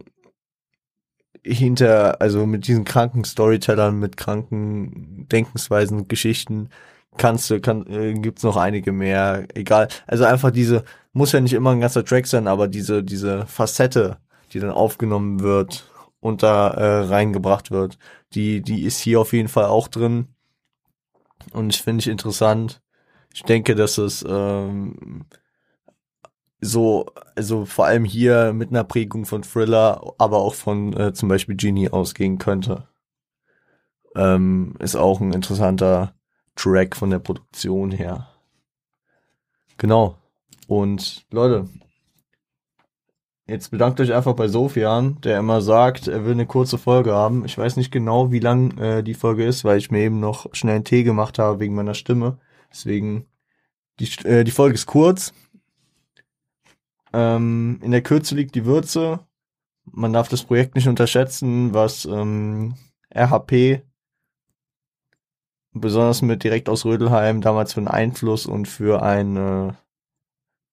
hinter, 1.44 2.20
also 2.20 2.46
mit 2.46 2.66
diesen 2.66 2.84
kranken 2.84 3.24
Storytellern, 3.24 3.98
mit 3.98 4.16
kranken 4.16 5.28
Denkensweisen, 5.28 6.08
Geschichten, 6.08 6.70
kannst 7.16 7.50
du, 7.50 7.60
kann, 7.60 7.86
äh, 7.86 8.14
gibt's 8.14 8.42
noch 8.42 8.56
einige 8.56 8.92
mehr, 8.92 9.46
egal. 9.54 9.88
Also 10.06 10.24
einfach 10.24 10.50
diese, 10.50 10.84
muss 11.12 11.32
ja 11.32 11.40
nicht 11.40 11.52
immer 11.52 11.70
ein 11.70 11.80
ganzer 11.80 12.04
Track 12.04 12.26
sein, 12.26 12.48
aber 12.48 12.68
diese, 12.68 13.02
diese 13.02 13.46
Facette, 13.46 14.18
die 14.52 14.60
dann 14.60 14.70
aufgenommen 14.70 15.40
wird 15.40 15.90
und 16.20 16.42
da 16.42 16.68
äh, 16.68 17.04
reingebracht 17.04 17.70
wird, 17.70 17.98
die, 18.34 18.62
die 18.62 18.84
ist 18.84 18.98
hier 18.98 19.20
auf 19.20 19.32
jeden 19.32 19.48
Fall 19.48 19.66
auch 19.66 19.88
drin. 19.88 20.28
Und 21.52 21.74
ich 21.74 21.82
finde 21.82 22.00
ich 22.00 22.08
interessant. 22.08 22.82
Ich 23.32 23.42
denke, 23.42 23.74
dass 23.74 23.98
es 23.98 24.24
ähm, 24.26 25.26
so, 26.60 27.06
also 27.36 27.64
vor 27.64 27.86
allem 27.86 28.04
hier 28.04 28.52
mit 28.52 28.70
einer 28.70 28.84
Prägung 28.84 29.26
von 29.26 29.42
Thriller, 29.42 30.14
aber 30.18 30.38
auch 30.38 30.54
von 30.54 30.92
äh, 30.94 31.12
zum 31.12 31.28
Beispiel 31.28 31.56
Genie 31.56 31.90
ausgehen 31.90 32.38
könnte. 32.38 32.88
Ähm, 34.16 34.74
ist 34.78 34.96
auch 34.96 35.20
ein 35.20 35.32
interessanter 35.32 36.14
Track 36.56 36.96
von 36.96 37.10
der 37.10 37.18
Produktion 37.18 37.90
her. 37.90 38.28
Genau. 39.78 40.18
Und 40.66 41.26
Leute, 41.30 41.68
jetzt 43.46 43.70
bedankt 43.70 44.00
euch 44.00 44.12
einfach 44.14 44.34
bei 44.34 44.48
Sofian, 44.48 45.20
der 45.22 45.38
immer 45.38 45.60
sagt, 45.60 46.08
er 46.08 46.24
will 46.24 46.32
eine 46.32 46.46
kurze 46.46 46.78
Folge 46.78 47.12
haben. 47.12 47.44
Ich 47.44 47.58
weiß 47.58 47.76
nicht 47.76 47.90
genau, 47.90 48.32
wie 48.32 48.38
lang 48.38 48.78
äh, 48.78 49.02
die 49.02 49.14
Folge 49.14 49.44
ist, 49.44 49.64
weil 49.64 49.78
ich 49.78 49.90
mir 49.90 50.00
eben 50.00 50.20
noch 50.20 50.54
schnell 50.54 50.76
einen 50.76 50.84
Tee 50.84 51.02
gemacht 51.02 51.38
habe 51.38 51.60
wegen 51.60 51.74
meiner 51.74 51.94
Stimme. 51.94 52.38
Deswegen 52.70 53.26
Die, 54.00 54.08
äh, 54.26 54.44
die 54.44 54.50
Folge 54.50 54.74
ist 54.74 54.86
kurz. 54.86 55.32
Ähm, 57.12 57.78
in 57.82 57.92
der 57.92 58.02
Kürze 58.02 58.34
liegt 58.34 58.54
die 58.54 58.64
Würze. 58.64 59.20
Man 59.84 60.12
darf 60.12 60.28
das 60.28 60.42
Projekt 60.44 60.74
nicht 60.74 60.88
unterschätzen, 60.88 61.74
was 61.74 62.04
ähm, 62.06 62.74
RHP 63.14 63.82
besonders 65.74 66.22
mit 66.22 66.44
direkt 66.44 66.68
aus 66.68 66.84
Rödelheim 66.84 67.40
damals 67.40 67.74
für 67.74 67.80
einen 67.80 67.88
Einfluss 67.88 68.46
und 68.46 68.66
für 68.66 69.02
ein 69.02 69.36
äh, 69.36 69.72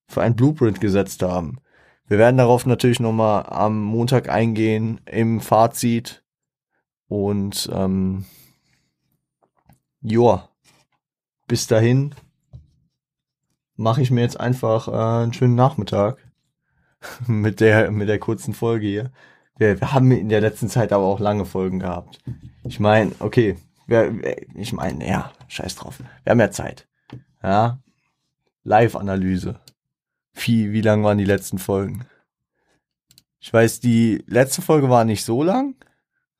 für 0.08 0.22
ein 0.22 0.36
Blueprint 0.36 0.80
gesetzt 0.82 1.24
haben. 1.24 1.60
Wir 2.06 2.18
werden 2.18 2.38
darauf 2.38 2.66
natürlich 2.66 3.00
nochmal 3.00 3.46
am 3.48 3.82
Montag 3.82 4.30
eingehen 4.30 5.00
im 5.06 5.40
Fazit 5.40 6.24
und 7.08 7.70
ähm, 7.74 8.26
joa, 10.02 10.50
bis 11.48 11.68
dahin 11.68 12.14
mache 13.76 14.02
ich 14.02 14.12
mir 14.12 14.22
jetzt 14.22 14.40
einfach 14.40 14.88
äh, 14.88 15.24
einen 15.24 15.34
schönen 15.34 15.56
Nachmittag 15.56 16.18
mit 17.28 17.60
der 17.60 17.92
mit 17.92 18.10
der 18.10 18.20
kurzen 18.20 18.54
Folge 18.54 18.88
hier. 18.88 19.12
Wir, 19.58 19.80
wir 19.80 19.94
haben 19.94 20.12
in 20.12 20.30
der 20.30 20.42
letzten 20.42 20.70
Zeit 20.70 20.92
aber 20.92 21.06
auch 21.06 21.20
lange 21.20 21.46
Folgen 21.46 21.80
gehabt. 21.80 22.20
Ich 22.64 22.80
meine, 22.80 23.12
okay, 23.20 23.58
wir, 23.92 24.48
ich 24.56 24.74
meine, 24.74 25.08
ja, 25.08 25.32
scheiß 25.48 25.76
drauf. 25.76 26.00
Wir 26.24 26.32
haben 26.32 26.40
ja 26.40 26.50
Zeit. 26.52 26.88
Ja, 27.44 27.80
Live-Analyse. 28.64 29.60
Wie, 30.34 30.72
wie 30.72 30.82
lang 30.82 31.04
waren 31.04 31.18
die 31.18 31.26
letzten 31.26 31.60
Folgen? 31.60 32.06
Ich 33.40 33.52
weiß, 33.52 33.80
die 33.82 34.24
letzte 34.28 34.62
Folge 34.62 34.90
war 34.90 35.04
nicht 35.04 35.26
so 35.26 35.44
lang. 35.44 35.76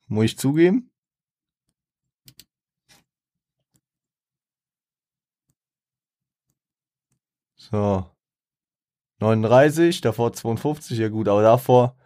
Muss 0.06 0.24
ich 0.26 0.38
zugeben. 0.38 0.90
So. 7.56 8.06
39, 9.20 10.00
davor 10.00 10.32
52, 10.32 10.98
ja 10.98 11.08
gut, 11.08 11.28
aber 11.28 11.42
davor 11.42 11.96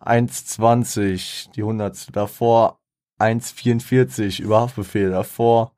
1,20, 0.00 1.52
die 1.52 1.62
100. 1.62 2.14
Davor 2.14 2.81
1,44 3.22 4.42
über 4.42 4.60
Haftbefehl, 4.60 5.10
davor 5.10 5.72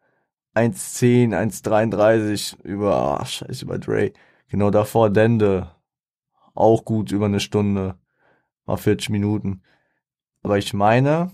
1,10, 0.54 1.34
1,33 1.34 2.62
über, 2.62 3.20
ach, 3.20 3.26
scheiße, 3.26 3.64
über 3.64 3.78
Dre. 3.78 4.12
Genau 4.48 4.70
davor 4.70 5.10
Dende. 5.10 5.74
Auch 6.54 6.84
gut 6.84 7.10
über 7.10 7.26
eine 7.26 7.40
Stunde. 7.40 7.98
Mal 8.66 8.76
40 8.76 9.10
Minuten. 9.10 9.62
Aber 10.42 10.58
ich 10.58 10.72
meine, 10.72 11.32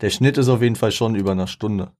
der 0.00 0.10
Schnitt 0.10 0.38
ist 0.38 0.48
auf 0.48 0.62
jeden 0.62 0.76
Fall 0.76 0.92
schon 0.92 1.14
über 1.14 1.32
eine 1.32 1.46
Stunde. 1.46 1.92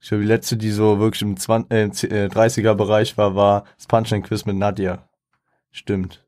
Ich 0.00 0.08
glaube, 0.08 0.22
die 0.22 0.28
letzte, 0.28 0.56
die 0.56 0.70
so 0.70 1.00
wirklich 1.00 1.22
im 1.22 1.36
20, 1.36 2.10
äh, 2.12 2.26
30er 2.26 2.72
äh, 2.72 2.74
Bereich 2.74 3.18
war, 3.18 3.34
war 3.34 3.64
das 3.76 3.88
Punchline 3.88 4.22
Quiz 4.22 4.44
mit 4.44 4.56
Nadja. 4.56 5.08
Stimmt. 5.72 6.24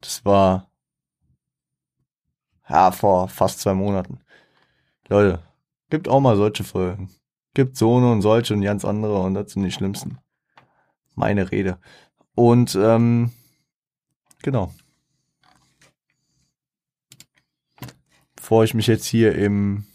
Das 0.00 0.24
war 0.24 0.70
ja 2.68 2.90
vor 2.90 3.28
fast 3.28 3.60
zwei 3.60 3.74
Monaten. 3.74 4.20
Leute, 5.08 5.42
gibt 5.90 6.08
auch 6.08 6.20
mal 6.20 6.36
solche 6.36 6.64
Folgen. 6.64 7.10
Gibt 7.54 7.76
so 7.76 7.96
eine 7.96 8.10
und 8.10 8.22
solche 8.22 8.54
und 8.54 8.62
ganz 8.62 8.84
andere 8.84 9.20
und 9.20 9.34
das 9.34 9.52
sind 9.52 9.62
die 9.62 9.72
schlimmsten. 9.72 10.18
Meine 11.14 11.50
Rede. 11.50 11.78
Und 12.34 12.74
ähm, 12.74 13.32
genau. 14.42 14.72
Bevor 18.34 18.64
ich 18.64 18.74
mich 18.74 18.86
jetzt 18.86 19.06
hier 19.06 19.34
im 19.34 19.86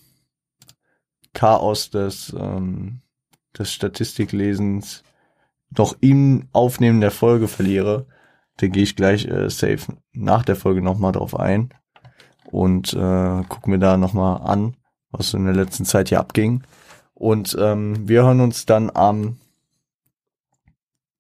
Chaos 1.33 1.89
des, 1.91 2.33
ähm, 2.37 3.01
des 3.57 3.71
Statistiklesens 3.71 5.03
noch 5.77 5.95
im 6.01 6.49
Aufnehmen 6.51 6.99
der 6.99 7.11
Folge 7.11 7.47
verliere, 7.47 8.07
dann 8.57 8.71
gehe 8.71 8.83
ich 8.83 8.95
gleich 8.95 9.25
äh, 9.25 9.49
safe 9.49 9.93
nach 10.11 10.43
der 10.43 10.55
Folge 10.55 10.81
nochmal 10.81 11.13
drauf 11.13 11.39
ein 11.39 11.73
und 12.51 12.93
äh, 12.93 13.43
gucke 13.47 13.69
mir 13.69 13.79
da 13.79 13.97
nochmal 13.97 14.41
an, 14.41 14.75
was 15.11 15.33
in 15.33 15.45
der 15.45 15.55
letzten 15.55 15.85
Zeit 15.85 16.09
hier 16.09 16.19
abging. 16.19 16.63
Und 17.13 17.55
ähm, 17.59 18.07
wir 18.07 18.23
hören 18.23 18.41
uns 18.41 18.65
dann 18.65 18.91
am 18.93 19.37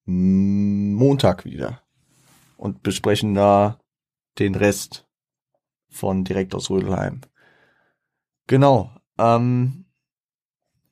Montag 0.05 1.45
wieder 1.45 1.81
und 2.57 2.83
besprechen 2.83 3.33
da 3.33 3.79
den 4.39 4.55
Rest 4.55 5.07
von 5.89 6.23
direkt 6.23 6.53
aus 6.55 6.69
Rödelheim. 6.69 7.21
Genau. 8.47 8.91
Ähm, 9.17 9.85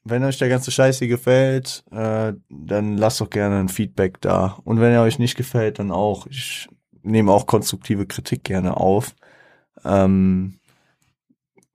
wenn 0.03 0.23
euch 0.23 0.37
der 0.37 0.49
ganze 0.49 0.71
Scheiß 0.71 0.99
hier 0.99 1.07
gefällt, 1.07 1.83
äh, 1.91 2.33
dann 2.49 2.97
lasst 2.97 3.21
doch 3.21 3.29
gerne 3.29 3.59
ein 3.59 3.69
Feedback 3.69 4.21
da. 4.21 4.57
Und 4.63 4.79
wenn 4.79 4.93
er 4.93 5.03
euch 5.03 5.19
nicht 5.19 5.35
gefällt, 5.35 5.79
dann 5.79 5.91
auch. 5.91 6.27
Ich 6.27 6.69
nehme 7.01 7.31
auch 7.31 7.47
konstruktive 7.47 8.05
Kritik 8.05 8.43
gerne 8.43 8.77
auf. 8.77 9.15
Ähm, 9.85 10.59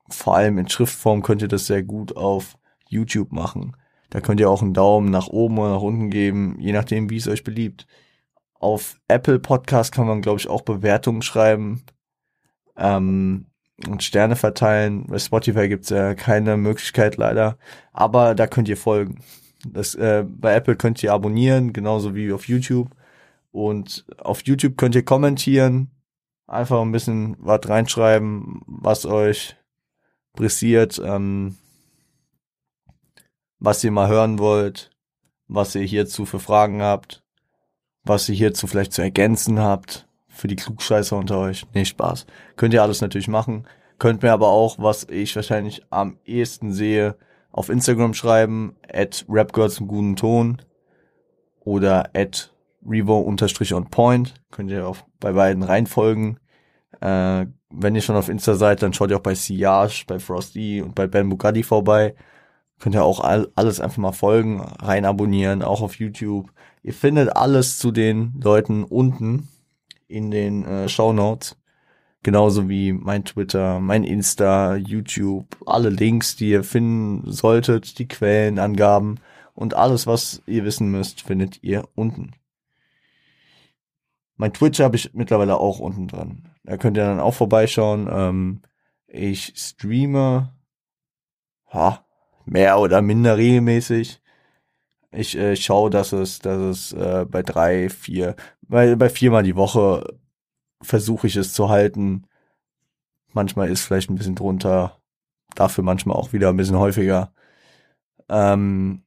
vor 0.08 0.36
allem 0.36 0.58
in 0.58 0.68
Schriftform 0.68 1.22
könnt 1.22 1.42
ihr 1.42 1.48
das 1.48 1.66
sehr 1.66 1.82
gut 1.82 2.16
auf 2.16 2.56
YouTube 2.88 3.32
machen. 3.32 3.76
Da 4.10 4.20
könnt 4.20 4.40
ihr 4.40 4.50
auch 4.50 4.62
einen 4.62 4.74
Daumen 4.74 5.10
nach 5.10 5.26
oben 5.28 5.58
oder 5.58 5.70
nach 5.70 5.82
unten 5.82 6.10
geben, 6.10 6.56
je 6.60 6.72
nachdem, 6.72 7.10
wie 7.10 7.16
es 7.16 7.28
euch 7.28 7.42
beliebt. 7.42 7.86
Auf 8.54 9.00
Apple 9.08 9.40
Podcast 9.40 9.92
kann 9.92 10.06
man, 10.06 10.22
glaube 10.22 10.38
ich, 10.38 10.48
auch 10.48 10.62
Bewertungen 10.62 11.22
schreiben. 11.22 11.82
Ähm, 12.76 13.46
und 13.88 14.02
Sterne 14.02 14.36
verteilen. 14.36 15.06
Bei 15.08 15.18
Spotify 15.18 15.68
gibt's 15.68 15.90
ja 15.90 16.14
keine 16.14 16.56
Möglichkeit 16.56 17.16
leider, 17.16 17.58
aber 17.92 18.34
da 18.34 18.46
könnt 18.46 18.68
ihr 18.68 18.76
folgen. 18.76 19.18
Das, 19.66 19.94
äh, 19.94 20.24
bei 20.26 20.54
Apple 20.54 20.76
könnt 20.76 21.02
ihr 21.02 21.12
abonnieren, 21.12 21.72
genauso 21.72 22.14
wie 22.14 22.32
auf 22.32 22.48
YouTube. 22.48 22.90
Und 23.50 24.04
auf 24.18 24.42
YouTube 24.42 24.76
könnt 24.76 24.94
ihr 24.94 25.04
kommentieren, 25.04 25.90
einfach 26.46 26.80
ein 26.80 26.92
bisschen 26.92 27.36
was 27.38 27.68
reinschreiben, 27.68 28.62
was 28.66 29.06
euch 29.06 29.56
pressiert, 30.34 31.00
ähm, 31.04 31.56
was 33.58 33.82
ihr 33.84 33.90
mal 33.90 34.08
hören 34.08 34.38
wollt, 34.38 34.90
was 35.48 35.74
ihr 35.74 35.82
hierzu 35.82 36.26
für 36.26 36.40
Fragen 36.40 36.82
habt, 36.82 37.24
was 38.02 38.28
ihr 38.28 38.34
hierzu 38.34 38.66
vielleicht 38.66 38.92
zu 38.92 39.02
ergänzen 39.02 39.60
habt 39.60 40.08
für 40.28 40.48
die 40.48 40.56
Klugscheißer 40.56 41.16
unter 41.16 41.38
euch. 41.38 41.66
Nee, 41.72 41.84
Spaß. 41.84 42.26
Könnt 42.56 42.74
ihr 42.74 42.82
alles 42.82 43.00
natürlich 43.00 43.28
machen. 43.28 43.66
Könnt 43.98 44.22
mir 44.22 44.32
aber 44.32 44.48
auch, 44.48 44.78
was 44.78 45.04
ich 45.08 45.34
wahrscheinlich 45.36 45.82
am 45.90 46.18
ehesten 46.24 46.72
sehe, 46.72 47.16
auf 47.52 47.68
Instagram 47.68 48.14
schreiben, 48.14 48.76
at 48.92 49.24
rapgirls 49.28 49.78
im 49.78 49.86
guten 49.86 50.16
Ton 50.16 50.60
oder 51.60 52.10
at 52.14 52.53
revo 52.88 53.18
unterstrich 53.18 53.74
on 53.74 53.90
point. 53.90 54.34
Könnt 54.50 54.70
ihr 54.70 54.86
auch 54.86 54.98
bei 55.20 55.32
beiden 55.32 55.62
reinfolgen. 55.62 56.38
Äh, 57.00 57.46
wenn 57.70 57.94
ihr 57.94 58.02
schon 58.02 58.16
auf 58.16 58.28
Insta 58.28 58.54
seid, 58.54 58.82
dann 58.82 58.92
schaut 58.92 59.10
ihr 59.10 59.16
auch 59.16 59.22
bei 59.22 59.34
Siage, 59.34 60.04
bei 60.06 60.18
Frosty 60.18 60.80
und 60.80 60.94
bei 60.94 61.06
Ben 61.06 61.28
Bugatti 61.28 61.62
vorbei. 61.62 62.14
Könnt 62.78 62.94
ihr 62.94 63.04
auch 63.04 63.20
all, 63.20 63.50
alles 63.54 63.80
einfach 63.80 63.98
mal 63.98 64.12
folgen, 64.12 64.60
rein 64.60 65.04
abonnieren, 65.04 65.62
auch 65.62 65.80
auf 65.80 65.96
YouTube. 65.96 66.50
Ihr 66.82 66.94
findet 66.94 67.34
alles 67.34 67.78
zu 67.78 67.90
den 67.92 68.34
Leuten 68.42 68.84
unten 68.84 69.48
in 70.06 70.30
den 70.30 70.64
äh, 70.64 70.88
Show 70.88 71.12
Notes. 71.12 71.56
Genauso 72.22 72.68
wie 72.68 72.92
mein 72.92 73.24
Twitter, 73.24 73.80
mein 73.80 74.02
Insta, 74.02 74.76
YouTube, 74.76 75.46
alle 75.66 75.90
Links, 75.90 76.36
die 76.36 76.50
ihr 76.50 76.64
finden 76.64 77.30
solltet, 77.30 77.98
die 77.98 78.08
Quellenangaben 78.08 79.20
und 79.54 79.74
alles, 79.74 80.06
was 80.06 80.42
ihr 80.46 80.64
wissen 80.64 80.90
müsst, 80.90 81.20
findet 81.20 81.62
ihr 81.62 81.84
unten. 81.94 82.32
Mein 84.36 84.52
Twitch 84.52 84.80
habe 84.80 84.96
ich 84.96 85.14
mittlerweile 85.14 85.58
auch 85.58 85.78
unten 85.78 86.08
dran. 86.08 86.50
Da 86.64 86.76
könnt 86.76 86.96
ihr 86.96 87.04
dann 87.04 87.20
auch 87.20 87.34
vorbeischauen. 87.34 88.08
Ähm, 88.10 88.62
ich 89.06 89.52
streame 89.56 90.52
ha, 91.72 92.04
mehr 92.44 92.78
oder 92.78 93.02
minder 93.02 93.36
regelmäßig. 93.36 94.20
Ich 95.12 95.36
äh, 95.36 95.56
schaue, 95.56 95.90
dass 95.90 96.12
es, 96.12 96.40
dass 96.40 96.58
es 96.58 96.92
äh, 96.92 97.24
bei 97.28 97.42
drei, 97.42 97.88
vier, 97.88 98.34
bei, 98.62 98.96
bei 98.96 99.08
viermal 99.08 99.44
die 99.44 99.56
Woche 99.56 100.18
versuche 100.82 101.26
ich 101.26 101.36
es 101.36 101.52
zu 101.52 101.68
halten. 101.68 102.26
Manchmal 103.32 103.70
ist 103.70 103.82
vielleicht 103.82 104.10
ein 104.10 104.16
bisschen 104.16 104.34
drunter, 104.34 105.00
dafür 105.54 105.84
manchmal 105.84 106.16
auch 106.16 106.32
wieder 106.32 106.48
ein 106.50 106.56
bisschen 106.56 106.78
häufiger. 106.78 107.32
Ähm, 108.28 109.04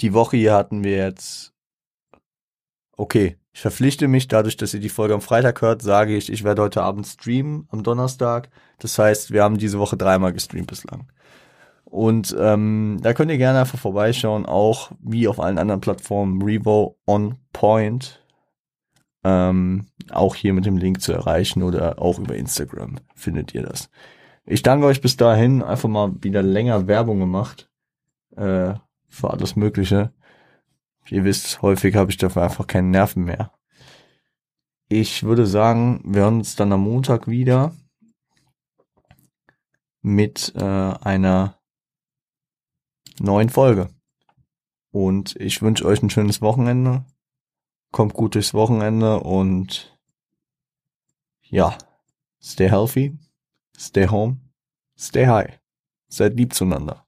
die 0.00 0.12
Woche 0.12 0.36
hier 0.36 0.54
hatten 0.54 0.82
wir 0.84 0.96
jetzt, 0.96 1.53
okay, 2.96 3.36
ich 3.52 3.60
verpflichte 3.60 4.08
mich, 4.08 4.28
dadurch, 4.28 4.56
dass 4.56 4.74
ihr 4.74 4.80
die 4.80 4.88
Folge 4.88 5.14
am 5.14 5.20
Freitag 5.20 5.62
hört, 5.62 5.82
sage 5.82 6.16
ich, 6.16 6.30
ich 6.30 6.42
werde 6.44 6.62
heute 6.62 6.82
Abend 6.82 7.06
streamen 7.06 7.68
am 7.70 7.82
Donnerstag. 7.82 8.50
Das 8.78 8.98
heißt, 8.98 9.32
wir 9.32 9.42
haben 9.42 9.58
diese 9.58 9.78
Woche 9.78 9.96
dreimal 9.96 10.32
gestreamt 10.32 10.66
bislang. 10.66 11.06
Und 11.84 12.34
ähm, 12.38 12.98
da 13.00 13.12
könnt 13.12 13.30
ihr 13.30 13.38
gerne 13.38 13.60
einfach 13.60 13.78
vorbeischauen, 13.78 14.46
auch 14.46 14.90
wie 15.00 15.28
auf 15.28 15.38
allen 15.38 15.58
anderen 15.58 15.80
Plattformen 15.80 16.42
Revo 16.42 16.98
on 17.06 17.36
Point. 17.52 18.20
Ähm, 19.22 19.86
auch 20.10 20.34
hier 20.34 20.52
mit 20.52 20.66
dem 20.66 20.76
Link 20.76 21.00
zu 21.00 21.12
erreichen 21.12 21.62
oder 21.62 22.02
auch 22.02 22.18
über 22.18 22.34
Instagram 22.34 22.96
findet 23.14 23.54
ihr 23.54 23.62
das. 23.62 23.88
Ich 24.44 24.62
danke 24.62 24.86
euch 24.86 25.00
bis 25.00 25.16
dahin. 25.16 25.62
Einfach 25.62 25.88
mal 25.88 26.12
wieder 26.20 26.42
länger 26.42 26.88
Werbung 26.88 27.20
gemacht. 27.20 27.70
Äh, 28.36 28.74
für 29.08 29.30
alles 29.30 29.54
Mögliche. 29.54 30.12
Ihr 31.10 31.24
wisst, 31.24 31.62
häufig 31.62 31.96
habe 31.96 32.10
ich 32.10 32.16
dafür 32.16 32.42
einfach 32.42 32.66
keine 32.66 32.88
Nerven 32.88 33.24
mehr. 33.24 33.52
Ich 34.88 35.22
würde 35.22 35.46
sagen, 35.46 36.00
wir 36.04 36.22
hören 36.22 36.38
uns 36.38 36.56
dann 36.56 36.72
am 36.72 36.82
Montag 36.82 37.26
wieder 37.26 37.74
mit 40.02 40.52
äh, 40.56 40.62
einer 40.62 41.58
neuen 43.18 43.48
Folge. 43.48 43.88
Und 44.90 45.34
ich 45.36 45.62
wünsche 45.62 45.86
euch 45.86 46.02
ein 46.02 46.10
schönes 46.10 46.40
Wochenende. 46.42 47.04
Kommt 47.90 48.14
gut 48.14 48.34
durchs 48.34 48.54
Wochenende 48.54 49.20
und 49.20 49.98
ja, 51.42 51.76
stay 52.42 52.68
healthy, 52.68 53.18
stay 53.76 54.08
home, 54.08 54.40
stay 54.98 55.26
high. 55.26 55.60
Seid 56.08 56.36
lieb 56.36 56.52
zueinander. 56.54 57.02